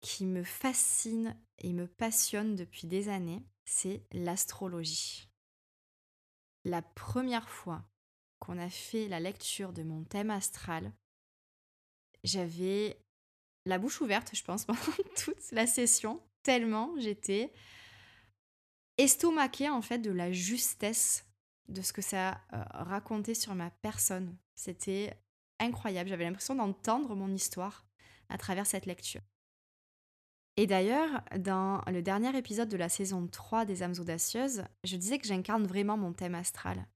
qui 0.00 0.26
me 0.26 0.42
fascine 0.42 1.36
et 1.58 1.72
me 1.72 1.86
passionne 1.86 2.56
depuis 2.56 2.86
des 2.86 3.08
années, 3.08 3.44
c'est 3.64 4.06
l'astrologie. 4.12 5.30
La 6.64 6.82
première 6.82 7.48
fois 7.48 7.84
qu'on 8.38 8.58
a 8.58 8.70
fait 8.70 9.08
la 9.08 9.20
lecture 9.20 9.72
de 9.72 9.82
mon 9.82 10.04
thème 10.04 10.30
astral, 10.30 10.92
j'avais 12.22 13.03
la 13.66 13.78
bouche 13.78 14.00
ouverte, 14.00 14.30
je 14.34 14.42
pense, 14.42 14.64
pendant 14.66 14.80
toute 15.16 15.52
la 15.52 15.66
session, 15.66 16.20
tellement 16.42 16.94
j'étais 16.98 17.52
estomaquée 18.98 19.68
en 19.68 19.82
fait 19.82 19.98
de 19.98 20.10
la 20.10 20.32
justesse 20.32 21.26
de 21.68 21.82
ce 21.82 21.92
que 21.92 22.02
ça 22.02 22.40
euh, 22.52 22.62
racontait 22.70 23.34
sur 23.34 23.54
ma 23.54 23.70
personne. 23.70 24.36
C'était 24.54 25.18
incroyable, 25.58 26.08
j'avais 26.08 26.24
l'impression 26.24 26.54
d'entendre 26.54 27.14
mon 27.14 27.32
histoire 27.32 27.86
à 28.28 28.38
travers 28.38 28.66
cette 28.66 28.86
lecture. 28.86 29.22
Et 30.56 30.66
d'ailleurs, 30.66 31.22
dans 31.38 31.80
le 31.88 32.00
dernier 32.00 32.36
épisode 32.36 32.68
de 32.68 32.76
la 32.76 32.88
saison 32.88 33.26
3 33.26 33.64
des 33.64 33.82
âmes 33.82 33.94
audacieuses, 33.98 34.64
je 34.84 34.96
disais 34.96 35.18
que 35.18 35.26
j'incarne 35.26 35.66
vraiment 35.66 35.96
mon 35.96 36.12
thème 36.12 36.36
astral. 36.36 36.86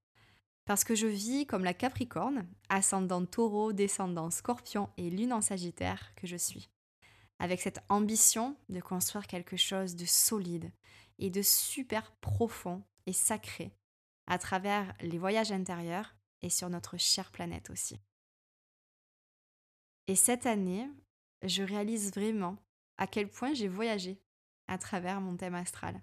Parce 0.68 0.84
que 0.84 0.94
je 0.94 1.06
vis 1.06 1.46
comme 1.46 1.64
la 1.64 1.72
Capricorne, 1.72 2.46
ascendant 2.68 3.24
taureau, 3.24 3.72
descendant 3.72 4.30
scorpion 4.30 4.90
et 4.98 5.08
lune 5.08 5.32
en 5.32 5.40
sagittaire 5.40 6.14
que 6.14 6.26
je 6.26 6.36
suis. 6.36 6.68
Avec 7.38 7.62
cette 7.62 7.80
ambition 7.88 8.54
de 8.68 8.78
construire 8.82 9.26
quelque 9.26 9.56
chose 9.56 9.96
de 9.96 10.04
solide 10.04 10.70
et 11.18 11.30
de 11.30 11.40
super 11.40 12.12
profond 12.16 12.82
et 13.06 13.14
sacré 13.14 13.72
à 14.26 14.36
travers 14.36 14.92
les 15.00 15.16
voyages 15.16 15.52
intérieurs 15.52 16.14
et 16.42 16.50
sur 16.50 16.68
notre 16.68 16.98
chère 16.98 17.30
planète 17.30 17.70
aussi. 17.70 17.98
Et 20.06 20.16
cette 20.16 20.44
année, 20.44 20.86
je 21.44 21.62
réalise 21.62 22.12
vraiment 22.12 22.58
à 22.98 23.06
quel 23.06 23.30
point 23.30 23.54
j'ai 23.54 23.68
voyagé 23.68 24.20
à 24.66 24.76
travers 24.76 25.22
mon 25.22 25.34
thème 25.34 25.54
astral. 25.54 26.02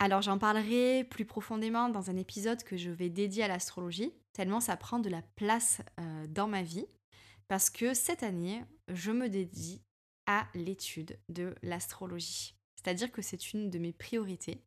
Alors 0.00 0.22
j'en 0.22 0.38
parlerai 0.38 1.04
plus 1.04 1.24
profondément 1.24 1.88
dans 1.88 2.08
un 2.08 2.16
épisode 2.16 2.62
que 2.62 2.76
je 2.76 2.90
vais 2.90 3.08
dédier 3.08 3.42
à 3.42 3.48
l'astrologie, 3.48 4.12
tellement 4.32 4.60
ça 4.60 4.76
prend 4.76 5.00
de 5.00 5.08
la 5.08 5.22
place 5.34 5.80
euh, 5.98 6.26
dans 6.28 6.46
ma 6.46 6.62
vie, 6.62 6.86
parce 7.48 7.68
que 7.68 7.94
cette 7.94 8.22
année, 8.22 8.64
je 8.86 9.10
me 9.10 9.28
dédie 9.28 9.82
à 10.26 10.46
l'étude 10.54 11.18
de 11.28 11.54
l'astrologie. 11.62 12.54
C'est-à-dire 12.76 13.10
que 13.10 13.22
c'est 13.22 13.52
une 13.52 13.70
de 13.70 13.78
mes 13.78 13.92
priorités. 13.92 14.62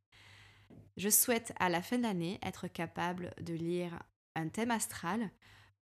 Je 0.97 1.09
souhaite 1.09 1.53
à 1.59 1.69
la 1.69 1.81
fin 1.81 1.97
de 1.97 2.03
l'année 2.03 2.39
être 2.43 2.67
capable 2.67 3.33
de 3.39 3.53
lire 3.53 4.03
un 4.35 4.49
thème 4.49 4.71
astral 4.71 5.31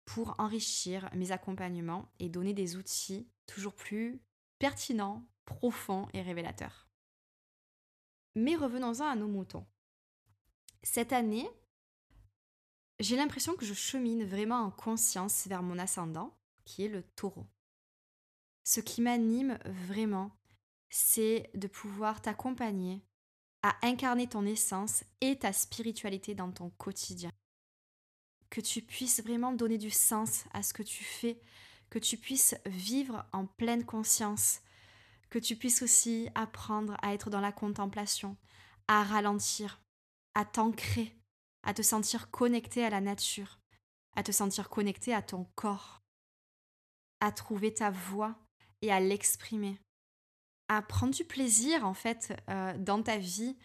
pour 0.05 0.35
enrichir 0.37 1.09
mes 1.15 1.31
accompagnements 1.31 2.11
et 2.19 2.29
donner 2.29 2.53
des 2.53 2.75
outils 2.75 3.27
toujours 3.47 3.73
plus 3.73 4.21
pertinents, 4.59 5.23
profonds 5.45 6.07
et 6.13 6.21
révélateurs. 6.21 6.88
Mais 8.39 8.55
revenons-en 8.55 9.05
à 9.05 9.17
nos 9.17 9.27
moutons. 9.27 9.65
Cette 10.81 11.11
année, 11.11 11.49
j'ai 13.01 13.17
l'impression 13.17 13.53
que 13.57 13.65
je 13.65 13.73
chemine 13.73 14.23
vraiment 14.23 14.61
en 14.61 14.71
conscience 14.71 15.45
vers 15.47 15.61
mon 15.61 15.77
ascendant, 15.77 16.39
qui 16.63 16.85
est 16.85 16.87
le 16.87 17.03
taureau. 17.03 17.45
Ce 18.63 18.79
qui 18.79 19.01
m'anime 19.01 19.59
vraiment, 19.65 20.31
c'est 20.89 21.49
de 21.53 21.67
pouvoir 21.67 22.21
t'accompagner 22.21 23.03
à 23.61 23.75
incarner 23.85 24.27
ton 24.27 24.45
essence 24.45 25.03
et 25.19 25.37
ta 25.37 25.51
spiritualité 25.51 26.33
dans 26.33 26.53
ton 26.53 26.69
quotidien. 26.69 27.31
Que 28.49 28.61
tu 28.61 28.81
puisses 28.81 29.21
vraiment 29.21 29.51
donner 29.51 29.77
du 29.77 29.91
sens 29.91 30.45
à 30.53 30.63
ce 30.63 30.71
que 30.71 30.83
tu 30.83 31.03
fais, 31.03 31.41
que 31.89 31.99
tu 31.99 32.15
puisses 32.15 32.55
vivre 32.65 33.25
en 33.33 33.47
pleine 33.47 33.85
conscience, 33.85 34.61
que 35.29 35.39
tu 35.39 35.55
puisses 35.55 35.81
aussi 35.81 36.29
apprendre 36.35 36.97
à 37.01 37.13
être 37.13 37.29
dans 37.29 37.41
la 37.41 37.51
contemplation, 37.51 38.37
à 38.87 39.03
ralentir, 39.03 39.81
à 40.33 40.45
t'ancrer, 40.45 41.15
à 41.63 41.73
te 41.73 41.81
sentir 41.81 42.31
connecté 42.31 42.83
à 42.83 42.89
la 42.89 43.01
nature, 43.01 43.59
à 44.15 44.23
te 44.23 44.31
sentir 44.31 44.69
connecté 44.69 45.13
à 45.13 45.21
ton 45.21 45.45
corps, 45.55 46.01
à 47.19 47.31
trouver 47.31 47.73
ta 47.73 47.91
voix 47.91 48.35
et 48.81 48.91
à 48.91 48.99
l'exprimer, 48.99 49.79
à 50.67 50.81
prendre 50.81 51.13
du 51.13 51.25
plaisir 51.25 51.85
en 51.85 51.93
fait 51.93 52.33
euh, 52.49 52.77
dans 52.77 53.03
ta 53.03 53.17
vie, 53.17 53.57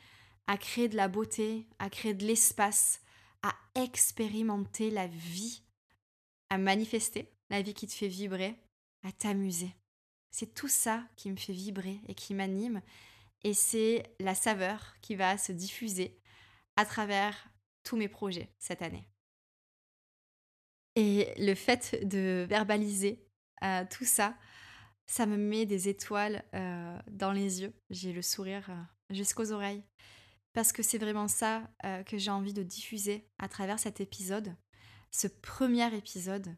à 0.46 0.58
créer 0.58 0.88
de 0.88 0.96
la 0.96 1.08
beauté, 1.08 1.66
à 1.78 1.88
créer 1.88 2.14
de 2.14 2.26
l'espace, 2.26 3.00
à 3.42 3.54
expérimenter 3.74 4.90
la 4.90 5.06
vie, 5.06 5.62
à 6.50 6.58
manifester 6.58 7.30
la 7.50 7.62
vie 7.62 7.74
qui 7.74 7.86
te 7.86 7.92
fait 7.92 8.08
vibrer, 8.08 8.58
à 9.02 9.12
t'amuser. 9.12 9.74
C'est 10.34 10.52
tout 10.52 10.66
ça 10.66 11.06
qui 11.14 11.30
me 11.30 11.36
fait 11.36 11.52
vibrer 11.52 12.00
et 12.08 12.14
qui 12.16 12.34
m'anime. 12.34 12.82
Et 13.44 13.54
c'est 13.54 14.02
la 14.18 14.34
saveur 14.34 14.96
qui 15.00 15.14
va 15.14 15.38
se 15.38 15.52
diffuser 15.52 16.18
à 16.74 16.84
travers 16.84 17.48
tous 17.84 17.96
mes 17.96 18.08
projets 18.08 18.52
cette 18.58 18.82
année. 18.82 19.08
Et 20.96 21.32
le 21.38 21.54
fait 21.54 22.04
de 22.04 22.44
verbaliser 22.48 23.24
euh, 23.62 23.84
tout 23.88 24.04
ça, 24.04 24.36
ça 25.06 25.24
me 25.24 25.36
met 25.36 25.66
des 25.66 25.88
étoiles 25.88 26.42
euh, 26.52 26.98
dans 27.12 27.30
les 27.30 27.62
yeux. 27.62 27.72
J'ai 27.90 28.12
le 28.12 28.22
sourire 28.22 28.68
euh, 28.70 29.14
jusqu'aux 29.14 29.52
oreilles. 29.52 29.84
Parce 30.52 30.72
que 30.72 30.82
c'est 30.82 30.98
vraiment 30.98 31.28
ça 31.28 31.68
que 32.06 32.16
j'ai 32.16 32.30
envie 32.30 32.52
de 32.52 32.62
diffuser 32.62 33.28
à 33.38 33.48
travers 33.48 33.80
cet 33.80 34.00
épisode. 34.00 34.54
Ce 35.10 35.26
premier 35.26 35.92
épisode 35.96 36.56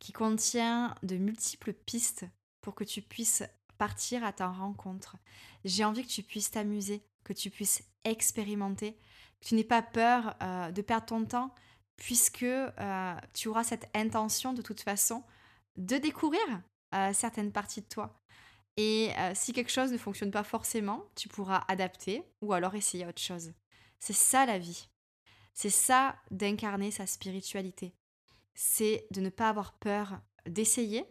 qui 0.00 0.12
contient 0.12 0.94
de 1.04 1.16
multiples 1.16 1.72
pistes 1.72 2.26
pour 2.60 2.74
que 2.74 2.84
tu 2.84 3.02
puisses 3.02 3.42
partir 3.78 4.24
à 4.24 4.32
ta 4.32 4.48
rencontre. 4.48 5.16
J'ai 5.64 5.84
envie 5.84 6.02
que 6.02 6.10
tu 6.10 6.22
puisses 6.22 6.50
t'amuser, 6.50 7.02
que 7.24 7.32
tu 7.32 7.50
puisses 7.50 7.82
expérimenter, 8.04 8.94
que 9.40 9.46
tu 9.46 9.54
n'aies 9.54 9.64
pas 9.64 9.82
peur 9.82 10.36
euh, 10.42 10.70
de 10.72 10.82
perdre 10.82 11.06
ton 11.06 11.24
temps, 11.24 11.54
puisque 11.96 12.42
euh, 12.42 13.14
tu 13.34 13.48
auras 13.48 13.64
cette 13.64 13.88
intention 13.94 14.52
de 14.52 14.62
toute 14.62 14.80
façon 14.80 15.22
de 15.76 15.96
découvrir 15.96 16.40
euh, 16.94 17.12
certaines 17.12 17.52
parties 17.52 17.82
de 17.82 17.88
toi. 17.88 18.14
Et 18.76 19.10
si 19.34 19.52
quelque 19.52 19.72
chose 19.72 19.90
ne 19.90 19.98
fonctionne 19.98 20.30
pas 20.30 20.44
forcément, 20.44 21.04
tu 21.16 21.26
pourras 21.26 21.64
adapter 21.66 22.22
ou 22.40 22.52
alors 22.52 22.76
essayer 22.76 23.04
autre 23.04 23.20
chose. 23.20 23.52
C'est 23.98 24.12
ça 24.12 24.46
la 24.46 24.60
vie. 24.60 24.88
C'est 25.52 25.68
ça 25.68 26.14
d'incarner 26.30 26.92
sa 26.92 27.04
spiritualité 27.04 27.92
c'est 28.60 29.06
de 29.12 29.20
ne 29.20 29.28
pas 29.28 29.48
avoir 29.48 29.72
peur 29.74 30.20
d'essayer 30.44 31.04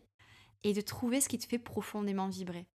et 0.63 0.73
de 0.73 0.81
trouver 0.81 1.21
ce 1.21 1.29
qui 1.29 1.37
te 1.37 1.45
fait 1.45 1.59
profondément 1.59 2.27
vibrer. 2.27 2.67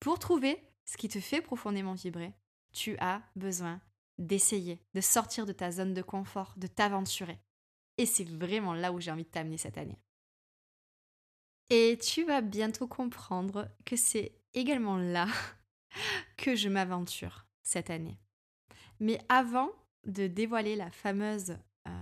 Pour 0.00 0.18
trouver 0.18 0.62
ce 0.84 0.96
qui 0.96 1.08
te 1.08 1.20
fait 1.20 1.40
profondément 1.40 1.94
vibrer, 1.94 2.32
tu 2.72 2.96
as 2.98 3.22
besoin 3.36 3.80
d'essayer, 4.18 4.80
de 4.94 5.00
sortir 5.00 5.46
de 5.46 5.52
ta 5.52 5.70
zone 5.70 5.94
de 5.94 6.02
confort, 6.02 6.54
de 6.56 6.66
t'aventurer. 6.66 7.38
Et 7.96 8.06
c'est 8.06 8.28
vraiment 8.28 8.74
là 8.74 8.92
où 8.92 9.00
j'ai 9.00 9.10
envie 9.10 9.24
de 9.24 9.28
t'amener 9.28 9.58
cette 9.58 9.78
année. 9.78 9.98
Et 11.70 11.98
tu 12.00 12.24
vas 12.24 12.40
bientôt 12.40 12.86
comprendre 12.86 13.68
que 13.84 13.96
c'est 13.96 14.32
également 14.54 14.96
là 14.96 15.26
que 16.36 16.56
je 16.56 16.68
m'aventure 16.68 17.46
cette 17.62 17.90
année. 17.90 18.18
Mais 19.00 19.20
avant 19.28 19.70
de 20.06 20.26
dévoiler 20.26 20.76
la 20.76 20.90
fameuse 20.90 21.58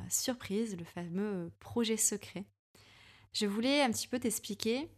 surprise, 0.08 0.76
le 0.76 0.84
fameux 0.84 1.52
projet 1.58 1.96
secret, 1.96 2.44
je 3.32 3.46
voulais 3.46 3.82
un 3.82 3.90
petit 3.90 4.08
peu 4.08 4.18
t'expliquer 4.18 4.88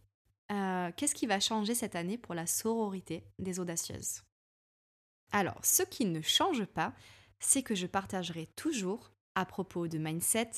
euh, 0.51 0.91
qu'est-ce 0.95 1.15
qui 1.15 1.27
va 1.27 1.39
changer 1.39 1.75
cette 1.75 1.95
année 1.95 2.17
pour 2.17 2.35
la 2.35 2.47
sororité 2.47 3.23
des 3.37 3.59
audacieuses? 3.59 4.23
Alors, 5.31 5.63
ce 5.63 5.83
qui 5.83 6.05
ne 6.05 6.21
change 6.21 6.65
pas, 6.65 6.93
c'est 7.39 7.63
que 7.63 7.75
je 7.75 7.87
partagerai 7.87 8.47
toujours 8.55 9.11
à 9.35 9.45
propos 9.45 9.87
de 9.87 9.97
mindset, 9.97 10.51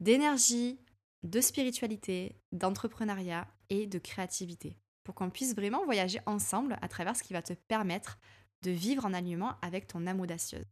d'énergie, 0.00 0.80
de 1.22 1.40
spiritualité, 1.40 2.36
d'entrepreneuriat 2.50 3.46
et 3.70 3.86
de 3.86 3.98
créativité, 3.98 4.76
pour 5.04 5.14
qu'on 5.14 5.30
puisse 5.30 5.54
vraiment 5.54 5.84
voyager 5.84 6.20
ensemble 6.26 6.76
à 6.82 6.88
travers 6.88 7.16
ce 7.16 7.22
qui 7.22 7.32
va 7.32 7.42
te 7.42 7.52
permettre 7.52 8.18
de 8.62 8.70
vivre 8.70 9.04
en 9.04 9.14
alignement 9.14 9.54
avec 9.62 9.86
ton 9.86 10.06
âme 10.06 10.20
audacieuse. 10.20 10.66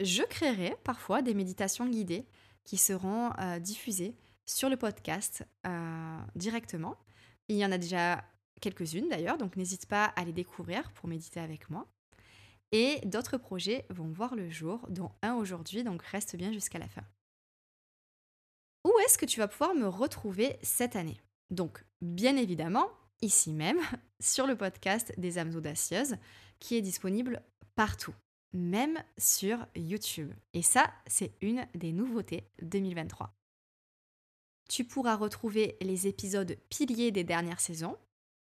Je 0.00 0.22
créerai 0.22 0.76
parfois 0.84 1.22
des 1.22 1.34
méditations 1.34 1.86
guidées 1.86 2.26
qui 2.64 2.76
seront 2.76 3.30
euh, 3.38 3.58
diffusées 3.58 4.16
sur 4.44 4.68
le 4.68 4.76
podcast 4.76 5.44
euh, 5.66 6.18
directement. 6.34 6.96
Il 7.48 7.56
y 7.56 7.64
en 7.64 7.72
a 7.72 7.78
déjà 7.78 8.24
quelques-unes 8.60 9.08
d'ailleurs, 9.08 9.38
donc 9.38 9.56
n'hésite 9.56 9.86
pas 9.86 10.06
à 10.16 10.24
les 10.24 10.32
découvrir 10.32 10.90
pour 10.92 11.08
méditer 11.08 11.40
avec 11.40 11.70
moi. 11.70 11.86
Et 12.72 13.00
d'autres 13.04 13.38
projets 13.38 13.86
vont 13.90 14.08
voir 14.08 14.34
le 14.34 14.50
jour, 14.50 14.86
dont 14.88 15.12
un 15.22 15.34
aujourd'hui, 15.34 15.84
donc 15.84 16.02
reste 16.02 16.36
bien 16.36 16.52
jusqu'à 16.52 16.78
la 16.78 16.88
fin. 16.88 17.04
Où 18.84 18.92
est-ce 19.04 19.18
que 19.18 19.26
tu 19.26 19.40
vas 19.40 19.48
pouvoir 19.48 19.74
me 19.74 19.86
retrouver 19.86 20.58
cette 20.62 20.96
année? 20.96 21.20
Donc, 21.50 21.84
bien 22.00 22.36
évidemment, 22.36 22.88
ici 23.22 23.52
même, 23.52 23.80
sur 24.20 24.46
le 24.46 24.56
podcast 24.56 25.12
des 25.18 25.38
âmes 25.38 25.54
audacieuses, 25.54 26.16
qui 26.58 26.76
est 26.76 26.82
disponible 26.82 27.42
partout 27.74 28.14
même 28.56 28.98
sur 29.18 29.58
YouTube. 29.76 30.32
Et 30.54 30.62
ça, 30.62 30.92
c'est 31.06 31.32
une 31.40 31.66
des 31.74 31.92
nouveautés 31.92 32.48
2023. 32.62 33.32
Tu 34.68 34.84
pourras 34.84 35.16
retrouver 35.16 35.76
les 35.80 36.06
épisodes 36.06 36.56
piliers 36.68 37.12
des 37.12 37.24
dernières 37.24 37.60
saisons 37.60 37.96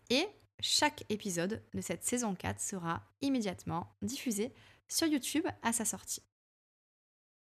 et 0.10 0.28
chaque 0.60 1.04
épisode 1.10 1.62
de 1.74 1.82
cette 1.82 2.04
saison 2.04 2.34
4 2.36 2.60
sera 2.60 3.04
immédiatement 3.22 3.96
diffusé 4.02 4.54
sur 4.88 5.08
YouTube 5.08 5.46
à 5.62 5.74
sa 5.74 5.86
sortie. 5.86 6.24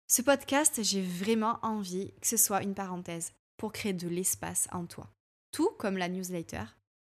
Ce 0.07 0.21
podcast, 0.21 0.83
j'ai 0.83 1.01
vraiment 1.01 1.59
envie 1.61 2.13
que 2.21 2.27
ce 2.27 2.37
soit 2.37 2.63
une 2.63 2.75
parenthèse 2.75 3.33
pour 3.57 3.71
créer 3.71 3.93
de 3.93 4.07
l'espace 4.07 4.67
en 4.71 4.85
toi. 4.85 5.09
Tout 5.51 5.69
comme 5.79 5.97
la 5.97 6.09
newsletter 6.09 6.63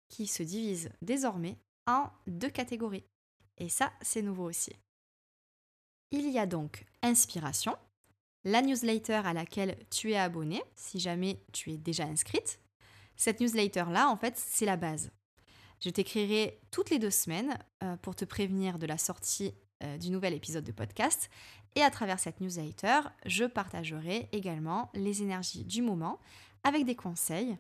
qui 0.09 0.27
se 0.27 0.43
divise 0.43 0.91
désormais 1.03 1.59
en 1.87 2.11
deux 2.27 2.51
catégories. 2.51 3.05
Et 3.59 3.69
ça, 3.69 3.93
c'est 4.03 4.23
nouveau 4.23 4.45
aussi. 4.45 4.73
Il 6.11 6.31
y 6.31 6.39
a 6.39 6.47
donc 6.47 6.87
Inspiration, 7.03 7.77
la 8.45 8.63
newsletter 8.63 9.21
à 9.25 9.33
laquelle 9.33 9.77
tu 9.91 10.13
es 10.13 10.17
abonné, 10.17 10.63
si 10.77 11.01
jamais 11.01 11.43
tu 11.53 11.73
es 11.73 11.77
déjà 11.77 12.05
inscrite. 12.05 12.61
Cette 13.17 13.41
newsletter-là, 13.41 14.09
en 14.09 14.17
fait, 14.17 14.35
c'est 14.37 14.65
la 14.65 14.77
base. 14.77 15.11
Je 15.81 15.91
t'écrirai 15.91 16.61
toutes 16.71 16.91
les 16.91 16.99
deux 16.99 17.11
semaines 17.11 17.59
euh, 17.83 17.97
pour 17.97 18.15
te 18.15 18.25
prévenir 18.25 18.79
de 18.79 18.87
la 18.87 18.99
sortie 18.99 19.55
euh, 19.83 19.97
du 19.97 20.11
nouvel 20.11 20.35
épisode 20.35 20.65
de 20.65 20.73
podcast. 20.73 21.31
Et 21.77 21.83
à 21.83 21.91
travers 21.91 22.19
cette 22.19 22.41
newsletter, 22.41 23.01
je 23.27 23.45
partagerai 23.45 24.29
également 24.33 24.91
les 24.95 25.23
énergies 25.23 25.65
du 25.65 25.83
moment 25.83 26.19
avec 26.65 26.85
des 26.85 26.97
conseils 26.97 27.57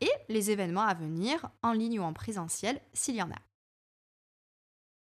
et 0.00 0.10
les 0.28 0.50
événements 0.50 0.82
à 0.82 0.94
venir 0.94 1.48
en 1.62 1.72
ligne 1.72 1.98
ou 1.98 2.02
en 2.02 2.12
présentiel 2.12 2.80
s'il 2.92 3.16
y 3.16 3.22
en 3.22 3.30
a. 3.30 3.38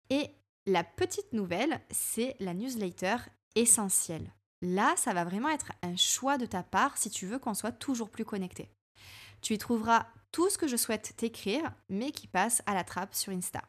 Et 0.10 0.30
la 0.66 0.84
petite 0.84 1.34
nouvelle, 1.34 1.82
c'est 1.90 2.36
la 2.40 2.54
newsletter 2.54 3.18
essentielle. 3.56 4.32
Là, 4.64 4.94
ça 4.96 5.14
va 5.14 5.26
vraiment 5.26 5.50
être 5.50 5.74
un 5.82 5.98
choix 5.98 6.38
de 6.38 6.46
ta 6.46 6.64
part 6.64 6.98
si 6.98 7.10
tu 7.10 7.26
veux 7.26 7.38
qu'on 7.38 7.54
soit 7.54 7.74
toujours 7.74 8.10
plus 8.10 8.24
connecté. 8.24 8.70
Tu 9.42 9.54
y 9.54 9.58
trouveras 9.58 10.08
tout 10.32 10.50
ce 10.50 10.58
que 10.58 10.70
je 10.70 10.78
souhaite 10.78 11.14
t'écrire, 11.18 11.74
mais 11.90 12.12
qui 12.12 12.28
passe 12.28 12.64
à 12.66 12.74
la 12.74 12.86
trappe 12.86 13.14
sur 13.14 13.34
Insta. 13.34 13.62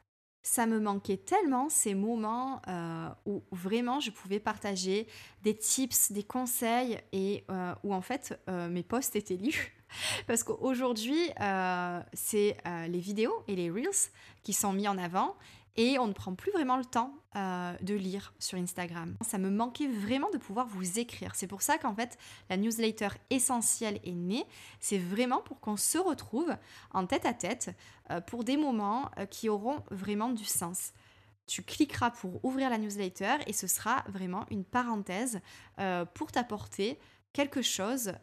Ça 0.44 0.66
me 0.66 0.78
manquait 0.78 1.16
tellement 1.16 1.68
ces 1.68 1.94
moments 1.94 2.62
euh, 2.68 3.08
où 3.26 3.42
vraiment 3.50 3.98
je 3.98 4.12
pouvais 4.12 4.38
partager 4.38 5.08
des 5.42 5.56
tips, 5.56 6.12
des 6.12 6.22
conseils 6.22 7.00
et 7.12 7.44
euh, 7.50 7.74
où 7.82 7.92
en 7.92 8.00
fait 8.00 8.38
euh, 8.48 8.68
mes 8.68 8.84
posts 8.84 9.16
étaient 9.16 9.36
lus. 9.36 9.74
Parce 10.28 10.44
qu'aujourd'hui, 10.44 11.30
c'est 12.12 12.56
les 12.88 12.98
vidéos 12.98 13.44
et 13.48 13.56
les 13.56 13.70
reels 13.70 14.10
qui 14.42 14.52
sont 14.52 14.72
mis 14.72 14.88
en 14.88 14.98
avant 14.98 15.36
et 15.76 15.98
on 15.98 16.06
ne 16.06 16.12
prend 16.12 16.34
plus 16.34 16.52
vraiment 16.52 16.76
le 16.76 16.84
temps 16.84 17.14
euh, 17.36 17.76
de 17.82 17.94
lire 17.94 18.32
sur 18.38 18.58
Instagram. 18.58 19.16
Ça 19.22 19.38
me 19.38 19.50
manquait 19.50 19.88
vraiment 19.88 20.30
de 20.30 20.38
pouvoir 20.38 20.66
vous 20.66 20.98
écrire. 20.98 21.34
C'est 21.34 21.46
pour 21.46 21.62
ça 21.62 21.78
qu'en 21.78 21.94
fait, 21.94 22.16
la 22.48 22.56
newsletter 22.56 23.08
essentielle 23.30 23.98
est 24.04 24.12
née. 24.12 24.44
C'est 24.78 24.98
vraiment 24.98 25.40
pour 25.40 25.60
qu'on 25.60 25.76
se 25.76 25.98
retrouve 25.98 26.54
en 26.92 27.06
tête 27.06 27.26
à 27.26 27.34
tête 27.34 27.74
euh, 28.10 28.20
pour 28.20 28.44
des 28.44 28.56
moments 28.56 29.10
euh, 29.18 29.26
qui 29.26 29.48
auront 29.48 29.82
vraiment 29.90 30.30
du 30.30 30.44
sens. 30.44 30.92
Tu 31.46 31.62
cliqueras 31.62 32.10
pour 32.10 32.44
ouvrir 32.44 32.70
la 32.70 32.78
newsletter 32.78 33.36
et 33.46 33.52
ce 33.52 33.66
sera 33.66 34.04
vraiment 34.08 34.46
une 34.50 34.64
parenthèse 34.64 35.40
pour 36.14 36.32
t'apporter 36.32 36.98
quelque 37.34 37.60
chose 37.60 38.14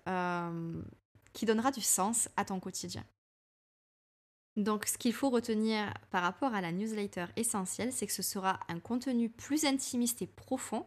qui 1.32 1.46
donnera 1.46 1.70
du 1.70 1.82
sens 1.82 2.30
à 2.36 2.46
ton 2.46 2.60
quotidien. 2.60 3.06
Donc 4.58 4.86
ce 4.86 4.98
qu'il 4.98 5.14
faut 5.14 5.30
retenir 5.30 5.94
par 6.10 6.24
rapport 6.24 6.54
à 6.54 6.62
la 6.62 6.72
newsletter 6.72 7.26
essentielle, 7.38 7.94
c'est 7.94 8.08
que 8.08 8.14
ce 8.14 8.22
sera 8.22 8.60
un 8.68 8.80
contenu 8.80 9.30
plus 9.30 9.66
intimiste 9.66 10.22
et 10.22 10.28
profond 10.28 10.86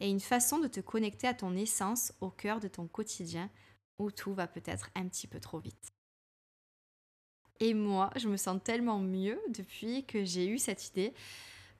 et 0.00 0.08
une 0.08 0.20
façon 0.20 0.58
de 0.58 0.66
te 0.66 0.80
connecter 0.80 1.26
à 1.26 1.34
ton 1.34 1.54
essence 1.54 2.12
au 2.20 2.30
cœur 2.30 2.58
de 2.58 2.68
ton 2.68 2.86
quotidien 2.86 3.50
où 3.98 4.10
tout 4.10 4.32
va 4.32 4.46
peut-être 4.46 4.90
un 4.94 5.06
petit 5.06 5.26
peu 5.26 5.40
trop 5.40 5.58
vite. 5.58 5.92
Et 7.60 7.74
moi, 7.74 8.10
je 8.16 8.28
me 8.28 8.36
sens 8.36 8.60
tellement 8.64 8.98
mieux 8.98 9.38
depuis 9.50 10.04
que 10.06 10.24
j'ai 10.24 10.48
eu 10.48 10.58
cette 10.58 10.88
idée 10.88 11.12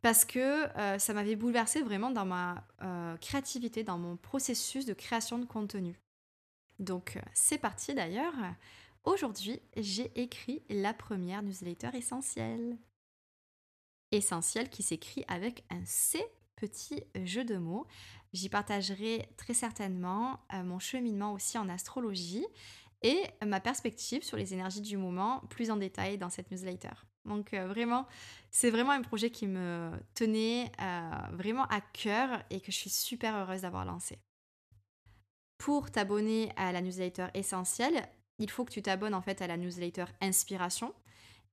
parce 0.02 0.24
que 0.24 0.68
euh, 0.78 0.98
ça 0.98 1.14
m'avait 1.14 1.36
bouleversé 1.36 1.80
vraiment 1.82 2.10
dans 2.10 2.26
ma 2.26 2.64
euh, 2.82 3.16
créativité, 3.16 3.82
dans 3.82 3.98
mon 3.98 4.16
processus 4.16 4.84
de 4.84 4.92
création 4.92 5.38
de 5.38 5.46
contenu. 5.46 5.98
Donc 6.78 7.18
c'est 7.32 7.58
parti 7.58 7.94
d'ailleurs. 7.94 8.34
Aujourd'hui, 9.04 9.60
j'ai 9.76 10.12
écrit 10.20 10.62
la 10.68 10.94
première 10.94 11.42
newsletter 11.42 11.90
essentielle. 11.94 12.78
Essentielle 14.12 14.70
qui 14.70 14.82
s'écrit 14.82 15.24
avec 15.26 15.64
un 15.70 15.84
C 15.84 16.24
petit 16.54 17.02
jeu 17.24 17.44
de 17.44 17.56
mots. 17.56 17.86
J'y 18.32 18.48
partagerai 18.48 19.28
très 19.36 19.54
certainement 19.54 20.40
mon 20.52 20.78
cheminement 20.78 21.32
aussi 21.32 21.58
en 21.58 21.68
astrologie 21.68 22.46
et 23.02 23.20
ma 23.44 23.58
perspective 23.58 24.22
sur 24.22 24.36
les 24.36 24.54
énergies 24.54 24.80
du 24.80 24.96
moment 24.96 25.40
plus 25.50 25.72
en 25.72 25.76
détail 25.76 26.18
dans 26.18 26.30
cette 26.30 26.52
newsletter. 26.52 26.92
Donc 27.24 27.54
euh, 27.54 27.66
vraiment, 27.66 28.06
c'est 28.50 28.70
vraiment 28.70 28.92
un 28.92 29.02
projet 29.02 29.30
qui 29.30 29.46
me 29.46 29.90
tenait 30.14 30.70
euh, 30.80 31.10
vraiment 31.32 31.64
à 31.66 31.80
cœur 31.80 32.44
et 32.50 32.60
que 32.60 32.70
je 32.70 32.76
suis 32.76 32.90
super 32.90 33.36
heureuse 33.36 33.62
d'avoir 33.62 33.84
lancé. 33.84 34.20
Pour 35.58 35.90
t'abonner 35.90 36.52
à 36.56 36.72
la 36.72 36.80
newsletter 36.80 37.26
essentielle, 37.34 38.08
il 38.38 38.50
faut 38.50 38.64
que 38.64 38.72
tu 38.72 38.82
t'abonnes 38.82 39.14
en 39.14 39.22
fait 39.22 39.42
à 39.42 39.46
la 39.46 39.56
newsletter 39.56 40.06
inspiration. 40.20 40.94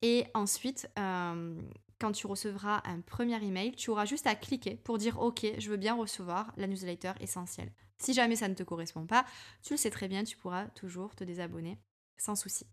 Et 0.02 0.26
ensuite, 0.34 0.90
euh, 0.98 1.62
quand 2.00 2.14
tu 2.14 2.28
recevras 2.28 2.82
un 2.86 3.02
premier 3.02 3.44
email, 3.44 3.74
tu 3.74 3.90
auras 3.90 4.06
juste 4.06 4.28
à 4.28 4.36
cliquer 4.36 4.76
pour 4.76 4.98
dire 4.98 5.20
OK, 5.20 5.46
je 5.58 5.70
veux 5.70 5.78
bien 5.78 5.96
recevoir 5.96 6.54
la 6.58 6.68
newsletter 6.68 7.14
essentielle. 7.20 7.72
Si 7.98 8.14
jamais 8.14 8.38
ça 8.38 8.48
ne 8.48 8.54
te 8.54 8.64
correspond 8.64 9.06
pas, 9.06 9.26
tu 9.62 9.74
le 9.74 9.78
sais 9.78 9.90
très 9.90 10.08
bien, 10.08 10.24
tu 10.24 10.38
pourras 10.38 10.68
toujours 10.68 11.16
te 11.16 11.26
désabonner 11.26 11.78
sans 12.18 12.36
souci. 12.36 12.66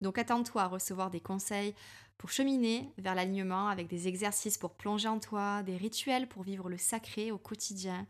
Donc 0.00 0.18
attends-toi 0.18 0.62
à 0.62 0.66
recevoir 0.66 1.10
des 1.10 1.20
conseils 1.20 1.74
pour 2.18 2.30
cheminer 2.30 2.92
vers 2.98 3.14
l'alignement 3.14 3.68
avec 3.68 3.86
des 3.86 4.08
exercices 4.08 4.58
pour 4.58 4.74
plonger 4.74 5.08
en 5.08 5.20
toi, 5.20 5.62
des 5.62 5.76
rituels 5.76 6.28
pour 6.28 6.42
vivre 6.42 6.68
le 6.68 6.78
sacré 6.78 7.30
au 7.30 7.38
quotidien, 7.38 8.06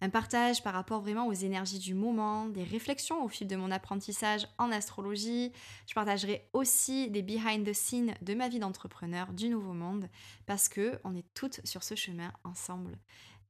un 0.00 0.10
partage 0.10 0.62
par 0.62 0.74
rapport 0.74 1.00
vraiment 1.00 1.26
aux 1.26 1.32
énergies 1.32 1.78
du 1.78 1.94
moment, 1.94 2.46
des 2.46 2.64
réflexions 2.64 3.22
au 3.24 3.28
fil 3.28 3.46
de 3.46 3.56
mon 3.56 3.70
apprentissage 3.70 4.46
en 4.58 4.70
astrologie. 4.70 5.52
Je 5.86 5.94
partagerai 5.94 6.48
aussi 6.52 7.10
des 7.10 7.22
behind 7.22 7.66
the 7.66 7.72
scenes 7.72 8.14
de 8.20 8.34
ma 8.34 8.48
vie 8.48 8.58
d'entrepreneur 8.58 9.32
du 9.32 9.48
nouveau 9.48 9.72
monde 9.72 10.08
parce 10.46 10.68
que 10.68 10.98
on 11.04 11.14
est 11.14 11.26
toutes 11.34 11.60
sur 11.64 11.82
ce 11.82 11.94
chemin 11.94 12.32
ensemble. 12.44 12.98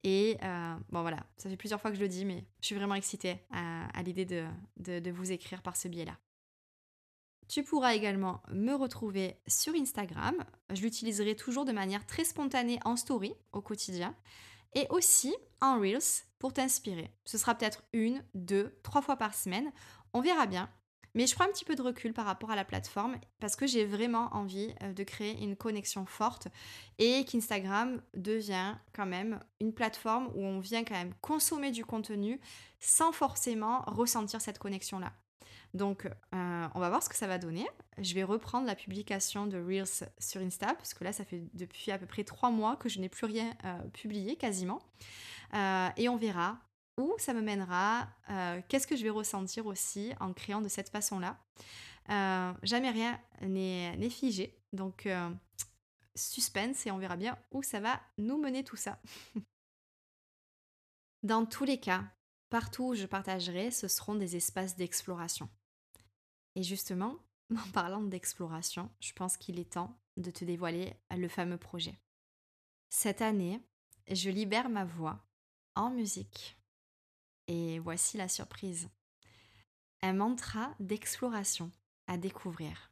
Et 0.05 0.37
euh, 0.43 0.77
bon 0.91 1.01
voilà, 1.01 1.27
ça 1.37 1.51
fait 1.51 1.57
plusieurs 1.57 1.81
fois 1.81 1.91
que 1.91 1.97
je 1.97 2.03
le 2.03 2.09
dis, 2.09 2.25
mais 2.25 2.45
je 2.61 2.67
suis 2.67 2.77
vraiment 2.77 2.95
excitée 2.95 3.39
à, 3.51 4.03
l'idée 4.05 4.25
de 4.25 5.11
vous 5.11 5.33
écrire 5.33 5.63
par 5.63 5.77
ce 5.77 5.89
biais-là. 5.89 6.17
Tu 7.49 7.63
pourras 7.63 7.95
également 7.95 8.43
me 8.51 8.75
retrouver 8.75 9.37
sur 9.47 9.75
Instagram. 9.75 10.35
Je 10.71 10.83
l'utiliserai 10.83 11.37
toujours 11.37 11.65
de 11.65 11.73
manière 11.73 12.05
très 12.07 12.25
spontanée 12.25 12.81
en 12.85 12.97
story 12.97 13.35
au 13.53 13.61
quotidien 13.61 14.17
et 14.75 14.87
aussi 14.91 15.35
en 15.61 15.79
Reels 15.79 16.25
pour 16.39 16.53
t'inspirer. 16.53 17.11
Ce 17.25 17.39
sera 17.39 17.55
peut-être 17.55 17.83
une, 17.93 18.23
deux, 18.35 18.79
trois 18.83 19.03
fois 19.03 19.17
par 19.17 19.35
semaine. 19.35 19.73
On 20.13 20.21
verra 20.21 20.47
bien. 20.47 20.69
Mais 21.15 21.27
je 21.27 21.35
prends 21.35 21.45
un 21.45 21.49
petit 21.49 21.65
peu 21.65 21.75
de 21.75 21.81
recul 21.81 22.13
par 22.13 22.27
rapport 22.27 22.51
à 22.51 22.57
la 22.57 22.65
plateforme 22.65 23.17
parce 23.41 23.57
que 23.57 23.67
j'ai 23.67 23.87
vraiment 23.87 24.29
envie 24.33 24.75
euh, 24.83 24.93
de 24.93 25.03
créer 25.03 25.43
une 25.43 25.57
connexion 25.57 26.05
forte 26.05 26.49
et 26.99 27.25
qu'Instagram 27.25 28.03
devient 28.15 28.75
quand 28.93 29.07
même 29.07 29.41
une 29.61 29.73
plateforme 29.73 30.31
où 30.35 30.45
on 30.45 30.61
vient 30.61 30.85
quand 30.85 30.95
même 30.95 31.15
consommer 31.23 31.71
du 31.71 31.87
contenu 31.87 32.39
sans 32.81 33.13
forcément 33.13 33.81
ressentir 33.87 34.43
cette 34.43 34.59
connexion-là. 34.59 35.11
Donc, 35.73 36.07
euh, 36.07 36.69
on 36.75 36.81
va 36.81 36.89
voir 36.89 37.03
ce 37.03 37.09
que 37.09 37.17
ça 37.17 37.27
va 37.27 37.39
donner. 37.39 37.67
Je 37.99 38.15
vais 38.15 38.23
reprendre 38.23 38.67
la 38.67 38.75
publication 38.75 39.47
de 39.47 39.59
Reels 39.59 40.09
sur 40.19 40.41
Insta, 40.41 40.75
parce 40.75 40.95
que 40.95 41.05
là, 41.05 41.13
ça 41.13 41.25
fait 41.25 41.43
depuis 41.55 41.91
à 41.91 41.99
peu 41.99 42.07
près 42.07 42.25
trois 42.25 42.51
mois 42.51 42.77
que 42.77 42.89
je 42.89 42.99
n'ai 42.99 43.09
plus 43.09 43.27
rien 43.27 43.55
euh, 43.65 43.79
publié 43.93 44.37
quasiment. 44.37 44.81
Euh, 45.55 45.89
et 45.97 46.09
on 46.09 46.17
verra 46.17 46.59
où 46.99 47.15
ça 47.19 47.35
me 47.35 47.43
mènera, 47.43 48.09
qu'est-ce 48.69 48.87
que 48.87 48.97
je 48.97 49.03
vais 49.03 49.11
ressentir 49.11 49.67
aussi 49.67 50.13
en 50.19 50.33
créant 50.33 50.63
de 50.63 50.69
cette 50.69 50.89
façon-là. 50.89 51.37
jamais 52.63 52.91
rien 52.91 53.21
n'est 53.43 54.09
figé, 54.09 54.59
donc 54.73 55.07
suspense 56.17 56.87
et 56.87 56.91
on 56.91 56.99
verra 56.99 57.17
bien 57.17 57.39
où 57.53 57.63
ça 57.63 57.81
va 57.81 58.01
nous 58.19 58.39
mener 58.39 58.65
tout 58.65 58.77
ça. 58.77 58.99
Dans 61.23 61.47
tous 61.47 61.65
les 61.65 61.81
cas, 61.81 62.05
partout 62.51 62.89
où 62.89 62.95
je 62.95 63.07
partagerai, 63.07 63.71
ce 63.71 63.89
seront 63.89 64.15
des 64.15 64.37
espaces 64.37 64.77
d'exploration. 64.77 65.49
Et 66.55 66.63
justement, 66.63 67.17
en 67.57 67.71
parlant 67.73 68.03
d'exploration, 68.03 68.91
je 69.01 69.13
pense 69.13 69.37
qu'il 69.37 69.59
est 69.59 69.73
temps 69.73 69.99
de 70.17 70.31
te 70.31 70.45
dévoiler 70.45 70.95
le 71.11 71.29
fameux 71.29 71.59
projet. 71.59 71.99
Cette 72.89 73.21
année, 73.21 73.61
je 74.09 74.31
libère 74.31 74.69
ma 74.69 74.85
voix 74.85 75.26
en 75.77 75.91
musique. 75.91 76.59
Et 77.47 77.79
voici 77.79 78.17
la 78.17 78.29
surprise. 78.29 78.89
Un 80.03 80.15
mantra 80.15 80.75
d'exploration 80.81 81.71
à 82.09 82.19
découvrir. 82.19 82.91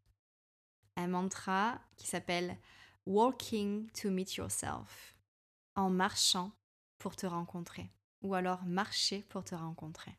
Un 0.97 1.09
mantra 1.09 1.81
qui 1.97 2.07
s'appelle 2.07 2.57
Walking 3.07 3.91
to 3.91 4.11
Meet 4.11 4.37
Yourself. 4.37 5.17
En 5.75 5.91
marchant 5.91 6.53
pour 6.99 7.17
te 7.17 7.27
rencontrer. 7.27 7.91
Ou 8.23 8.35
alors 8.35 8.63
marcher 8.65 9.23
pour 9.25 9.45
te 9.45 9.57
rencontrer 9.57 10.17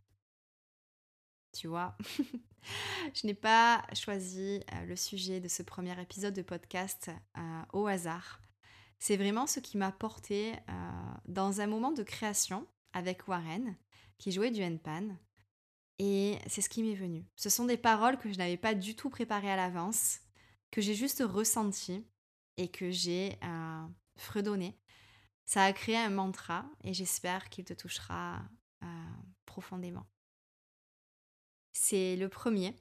tu 1.55 1.67
vois? 1.67 1.95
je 3.13 3.25
n'ai 3.25 3.33
pas 3.33 3.83
choisi 3.93 4.61
euh, 4.73 4.85
le 4.85 4.95
sujet 4.95 5.39
de 5.39 5.47
ce 5.47 5.63
premier 5.63 5.99
épisode 5.99 6.33
de 6.33 6.41
podcast 6.41 7.09
euh, 7.37 7.61
au 7.73 7.87
hasard. 7.87 8.41
C'est 8.99 9.17
vraiment 9.17 9.47
ce 9.47 9.59
qui 9.59 9.77
m'a 9.77 9.91
porté 9.91 10.53
euh, 10.53 11.13
dans 11.27 11.61
un 11.61 11.67
moment 11.67 11.91
de 11.91 12.03
création 12.03 12.67
avec 12.93 13.27
Warren, 13.27 13.75
qui 14.17 14.31
jouait 14.31 14.51
du 14.51 14.63
handpan. 14.63 15.17
Et 15.99 16.39
c'est 16.47 16.61
ce 16.61 16.69
qui 16.69 16.83
m'est 16.83 16.95
venu. 16.95 17.25
Ce 17.35 17.49
sont 17.49 17.65
des 17.65 17.77
paroles 17.77 18.17
que 18.17 18.31
je 18.31 18.37
n'avais 18.37 18.57
pas 18.57 18.73
du 18.73 18.95
tout 18.95 19.09
préparées 19.09 19.51
à 19.51 19.55
l'avance, 19.55 20.19
que 20.71 20.81
j'ai 20.81 20.95
juste 20.95 21.23
ressenties 21.25 22.05
et 22.57 22.69
que 22.69 22.91
j'ai 22.91 23.37
fredonné. 24.17 24.77
Ça 25.45 25.63
a 25.63 25.71
créé 25.71 25.95
un 25.95 26.09
mantra 26.09 26.65
et 26.83 26.93
j'espère 26.93 27.49
qu'il 27.49 27.63
te 27.63 27.73
touchera 27.73 28.41
profondément. 29.45 30.05
C'est 31.71 32.15
le 32.15 32.29
premier. 32.29 32.73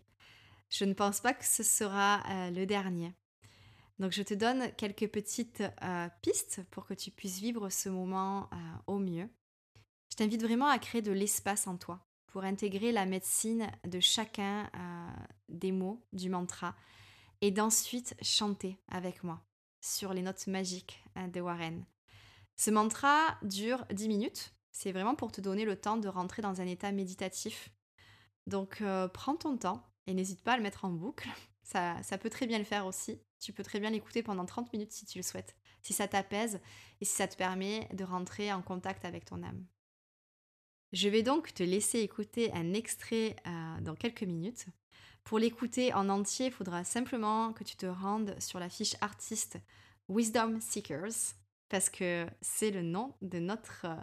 Je 0.70 0.85
ne 0.85 0.92
pense 0.92 1.20
pas 1.20 1.35
que 1.35 1.44
ce 1.44 1.62
sera 1.62 2.22
euh, 2.29 2.50
le 2.50 2.64
dernier. 2.64 3.12
Donc 3.98 4.12
je 4.12 4.22
te 4.22 4.35
donne 4.35 4.72
quelques 4.76 5.09
petites 5.09 5.62
euh, 5.83 6.09
pistes 6.22 6.62
pour 6.70 6.87
que 6.87 6.94
tu 6.94 7.11
puisses 7.11 7.38
vivre 7.38 7.68
ce 7.68 7.88
moment 7.88 8.48
euh, 8.52 8.57
au 8.87 8.98
mieux. 8.98 9.28
Je 10.11 10.16
t'invite 10.16 10.42
vraiment 10.42 10.66
à 10.66 10.78
créer 10.78 11.02
de 11.02 11.12
l'espace 11.12 11.66
en 11.66 11.76
toi 11.76 12.07
pour 12.26 12.44
intégrer 12.44 12.92
la 12.92 13.07
médecine 13.07 13.70
de 13.85 14.00
chacun 14.00 14.68
des 15.48 15.70
mots 15.70 16.04
du 16.12 16.28
mantra 16.28 16.74
et 17.40 17.52
d'ensuite 17.52 18.16
chanter 18.22 18.80
avec 18.88 19.22
moi 19.22 19.44
sur 19.80 20.12
les 20.12 20.22
notes 20.22 20.46
magiques 20.48 21.04
de 21.33 21.40
Warren. 21.40 21.85
Ce 22.57 22.70
mantra 22.72 23.38
dure 23.42 23.85
10 23.92 24.09
minutes. 24.09 24.52
C'est 24.72 24.90
vraiment 24.90 25.14
pour 25.14 25.30
te 25.30 25.40
donner 25.40 25.64
le 25.64 25.80
temps 25.80 25.96
de 25.96 26.09
rentrer 26.09 26.42
dans 26.42 26.61
un 26.61 26.66
état 26.66 26.90
méditatif 26.90 27.70
donc 28.46 28.80
euh, 28.80 29.09
prends 29.09 29.37
ton 29.37 29.57
temps 29.57 29.83
et 30.07 30.14
n'hésite 30.14 30.42
pas 30.42 30.52
à 30.52 30.57
le 30.57 30.62
mettre 30.62 30.85
en 30.85 30.90
boucle. 30.90 31.28
Ça, 31.62 32.02
ça 32.02 32.18
peut 32.18 32.28
très 32.28 32.46
bien 32.46 32.59
le 32.59 32.64
faire 32.64 32.87
aussi. 32.87 33.18
Tu 33.44 33.52
peux 33.52 33.62
très 33.62 33.78
bien 33.78 33.90
l'écouter 33.90 34.22
pendant 34.22 34.46
30 34.46 34.72
minutes 34.72 34.92
si 34.92 35.04
tu 35.04 35.18
le 35.18 35.22
souhaites, 35.22 35.54
si 35.83 35.92
ça 35.92 36.09
t'apaise 36.09 36.61
et 37.02 37.04
si 37.04 37.14
ça 37.14 37.28
te 37.28 37.37
permet 37.37 37.87
de 37.92 38.02
rentrer 38.02 38.50
en 38.50 38.62
contact 38.62 39.04
avec 39.04 39.26
ton 39.26 39.42
âme. 39.42 39.66
Je 40.92 41.11
vais 41.11 41.22
donc 41.22 41.52
te 41.52 41.62
laisser 41.62 41.98
écouter 41.98 42.50
un 42.54 42.72
extrait 42.72 43.37
euh, 43.46 43.80
dans 43.83 43.94
quelques 43.94 44.22
minutes. 44.22 44.64
Pour 45.24 45.38
l'écouter 45.38 45.92
en 45.92 46.09
entier, 46.09 46.46
il 46.46 46.52
faudra 46.52 46.85
simplement 46.85 47.52
que 47.52 47.64
tu 47.64 47.76
te 47.76 47.85
rendes 47.85 48.35
sur 48.40 48.59
la 48.59 48.70
fiche 48.70 48.97
artiste 49.03 49.59
Wisdom 50.09 50.59
Seekers, 50.61 51.34
parce 51.68 51.90
que 51.90 52.26
c'est 52.40 52.70
le 52.70 52.80
nom 52.80 53.12
de 53.20 53.40
notre 53.40 53.84
euh, 53.84 53.97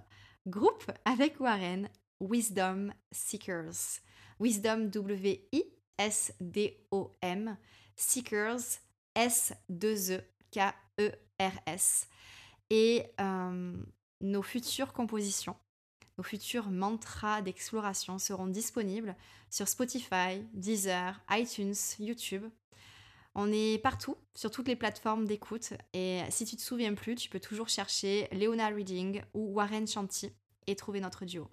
groupe 0.46 0.92
avec 1.06 1.40
Warren, 1.40 1.90
Wisdom 2.20 2.94
Seekers. 3.12 4.02
Wisdom, 4.40 4.92
W-I-S-D-O-M, 4.92 5.58
Seekers, 7.96 8.82
S-2-E-K-E-R-S. 9.16 12.08
Et 12.70 13.06
euh, 13.20 13.74
nos 14.22 14.42
futures 14.42 14.94
compositions, 14.94 15.58
nos 16.18 16.24
futurs 16.24 16.70
mantras 16.70 17.42
d'exploration 17.42 18.20
seront 18.20 18.48
disponibles 18.48 19.16
sur 19.50 19.68
Spotify, 19.68 20.46
Deezer, 20.54 21.20
iTunes, 21.30 21.76
YouTube. 22.00 22.46
On 23.34 23.52
est 23.52 23.82
partout, 23.82 24.18
sur 24.36 24.52
toutes 24.52 24.68
les 24.68 24.76
plateformes 24.76 25.26
d'écoute. 25.26 25.74
Et 25.94 26.22
si 26.30 26.46
tu 26.46 26.56
te 26.56 26.62
souviens 26.62 26.94
plus, 26.94 27.16
tu 27.16 27.30
peux 27.30 27.40
toujours 27.40 27.70
chercher 27.70 28.28
Leona 28.32 28.68
Reading 28.68 29.22
ou 29.34 29.54
Warren 29.54 29.88
Chanty 29.88 30.32
et 30.68 30.76
trouver 30.76 31.00
notre 31.00 31.26
duo. 31.26 31.50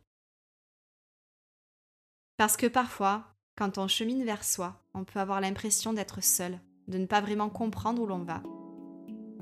Parce 2.36 2.56
que 2.56 2.66
parfois, 2.66 3.34
quand 3.56 3.78
on 3.78 3.88
chemine 3.88 4.24
vers 4.24 4.44
soi, 4.44 4.80
on 4.94 5.04
peut 5.04 5.18
avoir 5.18 5.40
l'impression 5.40 5.92
d'être 5.92 6.22
seul, 6.22 6.60
de 6.88 6.98
ne 6.98 7.06
pas 7.06 7.20
vraiment 7.20 7.48
comprendre 7.48 8.02
où 8.02 8.06
l'on 8.06 8.24
va. 8.24 8.42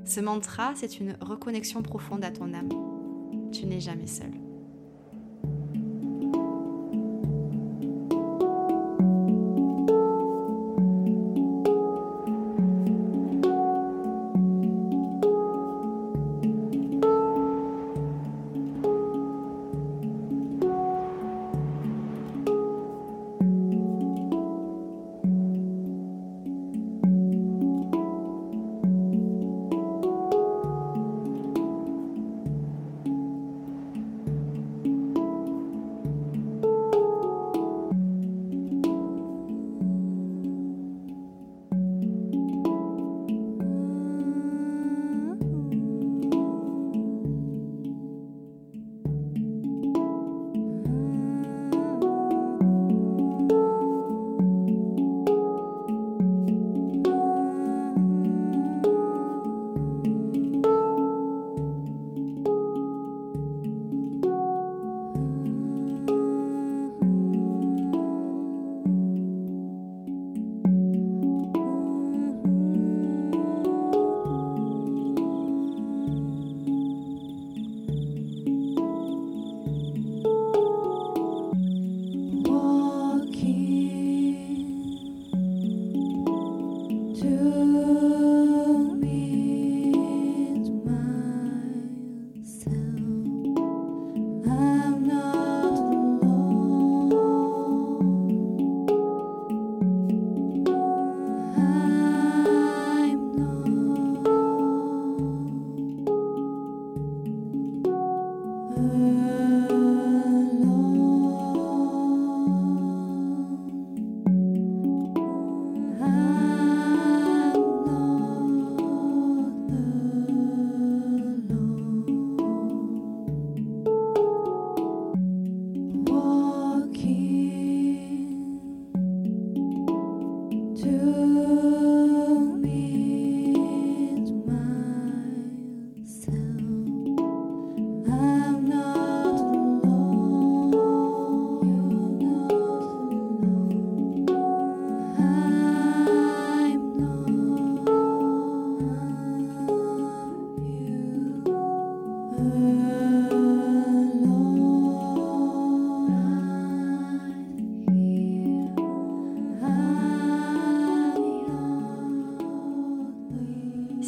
Ce 0.05 0.19
mantra, 0.19 0.73
c'est 0.75 0.99
une 0.99 1.17
reconnexion 1.21 1.81
profonde 1.81 2.23
à 2.23 2.31
ton 2.31 2.53
âme. 2.53 2.69
Tu 3.51 3.65
n'es 3.65 3.79
jamais 3.79 4.07
seul. 4.07 4.46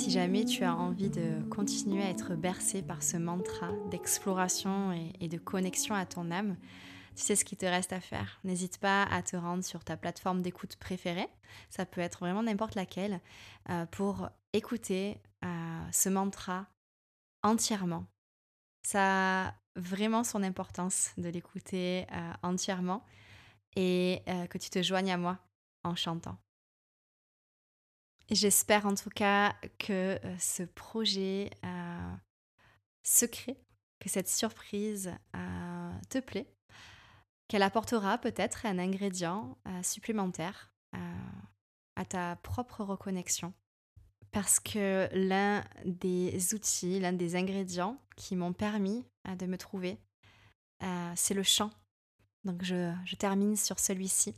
Tu 0.10 0.64
as 0.64 0.76
envie 0.76 1.10
de 1.12 1.40
continuer 1.50 2.02
à 2.02 2.10
être 2.10 2.34
bercé 2.34 2.82
par 2.82 3.04
ce 3.04 3.16
mantra 3.16 3.70
d'exploration 3.92 4.92
et, 5.20 5.28
de 5.28 5.38
connexion 5.38 5.94
à 5.94 6.08
ton 6.08 6.32
âme, 6.32 6.58
tu 7.16 7.22
sais 7.22 7.36
ce 7.36 7.46
qu'il 7.46 7.60
te 7.60 7.68
reste 7.68 7.94
à 7.94 8.00
faire. 8.00 8.40
N'hésite 8.44 8.80
pas 8.80 9.04
à 9.04 9.22
te 9.22 9.36
rendre 9.36 9.64
sur 9.64 9.84
ta 9.84 9.98
plateforme 9.98 10.42
d'écoute 10.42 10.78
préférée, 10.78 11.28
ça 11.70 11.86
peut 11.86 12.02
être 12.02 12.22
vraiment 12.22 12.42
n'importe 12.42 12.74
laquelle, 12.74 13.22
euh, 13.70 13.86
pour 13.86 14.30
écouter 14.52 15.22
euh, 15.46 15.48
ce 15.92 16.10
mantra 16.10 16.66
entièrement. 17.44 18.06
Ça 18.82 19.50
a 19.50 19.54
vraiment 19.76 20.24
son 20.24 20.42
importance 20.42 21.12
de 21.18 21.30
l'écouter 21.30 22.08
euh, 22.12 22.34
entièrement 22.42 23.06
et 23.76 24.24
que 24.50 24.58
tu 24.58 24.72
te 24.72 24.82
joignes 24.82 25.12
à 25.12 25.18
moi 25.18 25.38
en 25.84 25.96
chantant. 25.96 26.40
J'espère 28.32 28.86
en 28.86 28.94
tout 28.94 29.10
cas 29.10 29.56
que 29.80 30.20
euh, 30.24 30.38
ce 30.38 30.62
projet 30.62 31.50
euh, 31.66 32.16
secret, 33.02 33.58
que 34.00 34.08
cette 34.08 34.30
surprise 34.30 35.12
euh, 35.36 35.92
te 36.10 36.20
plaît, 36.20 36.54
qu'elle 37.48 37.64
apportera 37.64 38.20
peut-être 38.20 38.68
un 38.68 38.78
ingrédient 38.78 39.58
supplémentaire 39.82 40.72
à 41.96 42.06
ta 42.06 42.36
propre 42.38 42.84
reconnexion. 42.84 43.54
Parce 44.32 44.60
que 44.60 45.10
l'un 45.14 45.64
des 45.84 46.54
outils, 46.54 47.00
l'un 47.00 47.14
des 47.14 47.36
ingrédients 47.36 48.00
qui 48.16 48.36
m'ont 48.36 48.54
permis 48.54 49.04
de 49.26 49.48
me 49.48 49.58
trouver, 49.58 49.98
c'est 51.16 51.34
le 51.34 51.42
chant. 51.42 51.72
Donc 52.44 52.64
je, 52.64 52.94
je 53.04 53.16
termine 53.16 53.56
sur 53.56 53.80
celui-ci. 53.80 54.36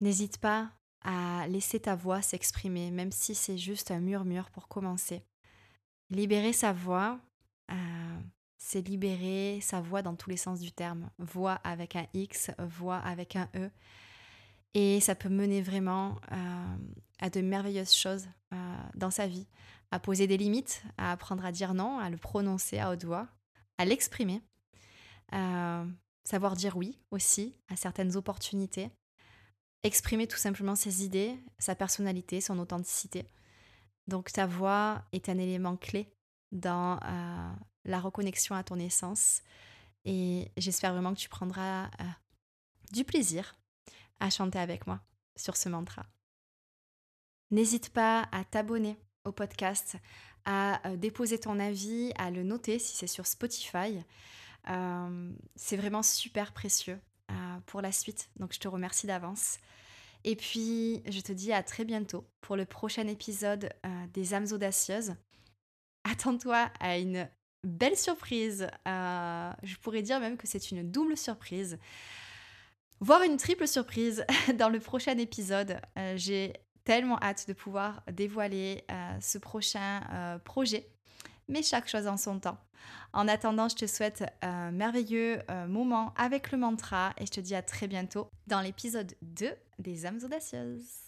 N'hésite 0.00 0.38
pas 0.38 0.72
à 1.02 1.46
laisser 1.48 1.80
ta 1.80 1.94
voix 1.94 2.22
s'exprimer, 2.22 2.90
même 2.90 3.12
si 3.12 3.34
c'est 3.34 3.58
juste 3.58 3.90
un 3.90 4.00
murmure 4.00 4.50
pour 4.50 4.68
commencer. 4.68 5.22
Libérer 6.10 6.52
sa 6.52 6.72
voix, 6.72 7.18
euh, 7.70 8.20
c'est 8.58 8.86
libérer 8.86 9.60
sa 9.60 9.80
voix 9.80 10.02
dans 10.02 10.14
tous 10.14 10.30
les 10.30 10.36
sens 10.36 10.60
du 10.60 10.72
terme. 10.72 11.10
Voix 11.18 11.54
avec 11.64 11.96
un 11.96 12.06
X, 12.14 12.50
voix 12.58 12.98
avec 12.98 13.36
un 13.36 13.48
E. 13.54 13.70
Et 14.74 15.00
ça 15.00 15.14
peut 15.14 15.28
mener 15.28 15.62
vraiment 15.62 16.16
euh, 16.32 16.76
à 17.20 17.30
de 17.30 17.40
merveilleuses 17.40 17.94
choses 17.94 18.26
euh, 18.52 18.76
dans 18.94 19.10
sa 19.10 19.26
vie. 19.26 19.46
À 19.90 20.00
poser 20.00 20.26
des 20.26 20.36
limites, 20.36 20.82
à 20.98 21.12
apprendre 21.12 21.44
à 21.44 21.52
dire 21.52 21.74
non, 21.74 21.98
à 21.98 22.10
le 22.10 22.16
prononcer 22.16 22.78
à 22.78 22.90
haute 22.90 23.04
voix, 23.04 23.28
à 23.78 23.84
l'exprimer. 23.84 24.42
savoir 26.24 26.56
dire 26.56 26.76
oui 26.76 26.98
aussi 27.10 27.54
à 27.68 27.76
certaines 27.76 28.16
opportunités 28.16 28.90
exprimer 29.86 30.26
tout 30.26 30.36
simplement 30.36 30.74
ses 30.74 31.04
idées, 31.04 31.38
sa 31.58 31.74
personnalité, 31.74 32.40
son 32.40 32.58
authenticité. 32.58 33.26
Donc 34.06 34.32
ta 34.32 34.46
voix 34.46 35.02
est 35.12 35.28
un 35.28 35.38
élément 35.38 35.76
clé 35.76 36.12
dans 36.52 36.98
euh, 37.02 37.52
la 37.84 38.00
reconnexion 38.00 38.54
à 38.54 38.62
ton 38.62 38.78
essence 38.78 39.42
et 40.04 40.50
j'espère 40.56 40.92
vraiment 40.92 41.14
que 41.14 41.18
tu 41.18 41.28
prendras 41.28 41.86
euh, 41.86 42.04
du 42.92 43.04
plaisir 43.04 43.56
à 44.20 44.30
chanter 44.30 44.58
avec 44.58 44.86
moi 44.86 45.00
sur 45.36 45.56
ce 45.56 45.68
mantra. 45.68 46.06
N'hésite 47.50 47.90
pas 47.90 48.28
à 48.32 48.44
t'abonner 48.44 48.96
au 49.24 49.32
podcast, 49.32 49.96
à 50.44 50.86
euh, 50.88 50.96
déposer 50.96 51.38
ton 51.38 51.58
avis, 51.58 52.12
à 52.16 52.30
le 52.30 52.42
noter 52.42 52.78
si 52.78 52.96
c'est 52.96 53.06
sur 53.06 53.26
Spotify. 53.26 54.02
c'est 55.56 55.76
vraiment 55.76 56.02
super 56.02 56.52
précieux 56.52 57.00
pour 57.66 57.80
la 57.80 57.92
suite. 57.92 58.28
Donc 58.36 58.52
je 58.52 58.60
te 58.60 58.68
remercie 58.68 59.06
d'avance. 59.06 59.58
Et 60.24 60.34
puis, 60.34 61.02
je 61.08 61.20
te 61.20 61.30
dis 61.30 61.52
à 61.52 61.62
très 61.62 61.84
bientôt 61.84 62.26
pour 62.40 62.56
le 62.56 62.64
prochain 62.64 63.06
épisode 63.06 63.70
euh, 63.86 64.06
des 64.12 64.34
âmes 64.34 64.46
audacieuses. 64.50 65.14
Attends-toi 66.02 66.68
à 66.80 66.98
une 66.98 67.28
belle 67.62 67.96
surprise. 67.96 68.68
Euh, 68.88 69.52
je 69.62 69.76
pourrais 69.76 70.02
dire 70.02 70.18
même 70.18 70.36
que 70.36 70.48
c'est 70.48 70.72
une 70.72 70.90
double 70.90 71.16
surprise. 71.16 71.78
Voire 72.98 73.22
une 73.22 73.36
triple 73.36 73.68
surprise 73.68 74.24
dans 74.58 74.68
le 74.68 74.80
prochain 74.80 75.16
épisode. 75.16 75.80
Euh, 75.96 76.14
j'ai 76.16 76.54
tellement 76.82 77.22
hâte 77.22 77.46
de 77.46 77.52
pouvoir 77.52 78.02
dévoiler 78.12 78.84
ce 79.20 79.38
prochain 79.38 80.38
projet. 80.44 80.88
Mais 81.48 81.62
chaque 81.62 81.88
chose 81.88 82.06
en 82.06 82.16
son 82.16 82.40
temps. 82.40 82.58
En 83.12 83.28
attendant, 83.28 83.68
je 83.68 83.76
te 83.76 83.86
souhaite 83.86 84.24
un 84.42 84.72
merveilleux 84.72 85.40
euh, 85.50 85.66
moment 85.66 86.12
avec 86.16 86.52
le 86.52 86.58
mantra 86.58 87.12
et 87.18 87.26
je 87.26 87.30
te 87.30 87.40
dis 87.40 87.54
à 87.54 87.62
très 87.62 87.88
bientôt 87.88 88.28
dans 88.46 88.60
l'épisode 88.60 89.14
2 89.22 89.50
des 89.78 90.06
âmes 90.06 90.20
audacieuses. 90.24 91.05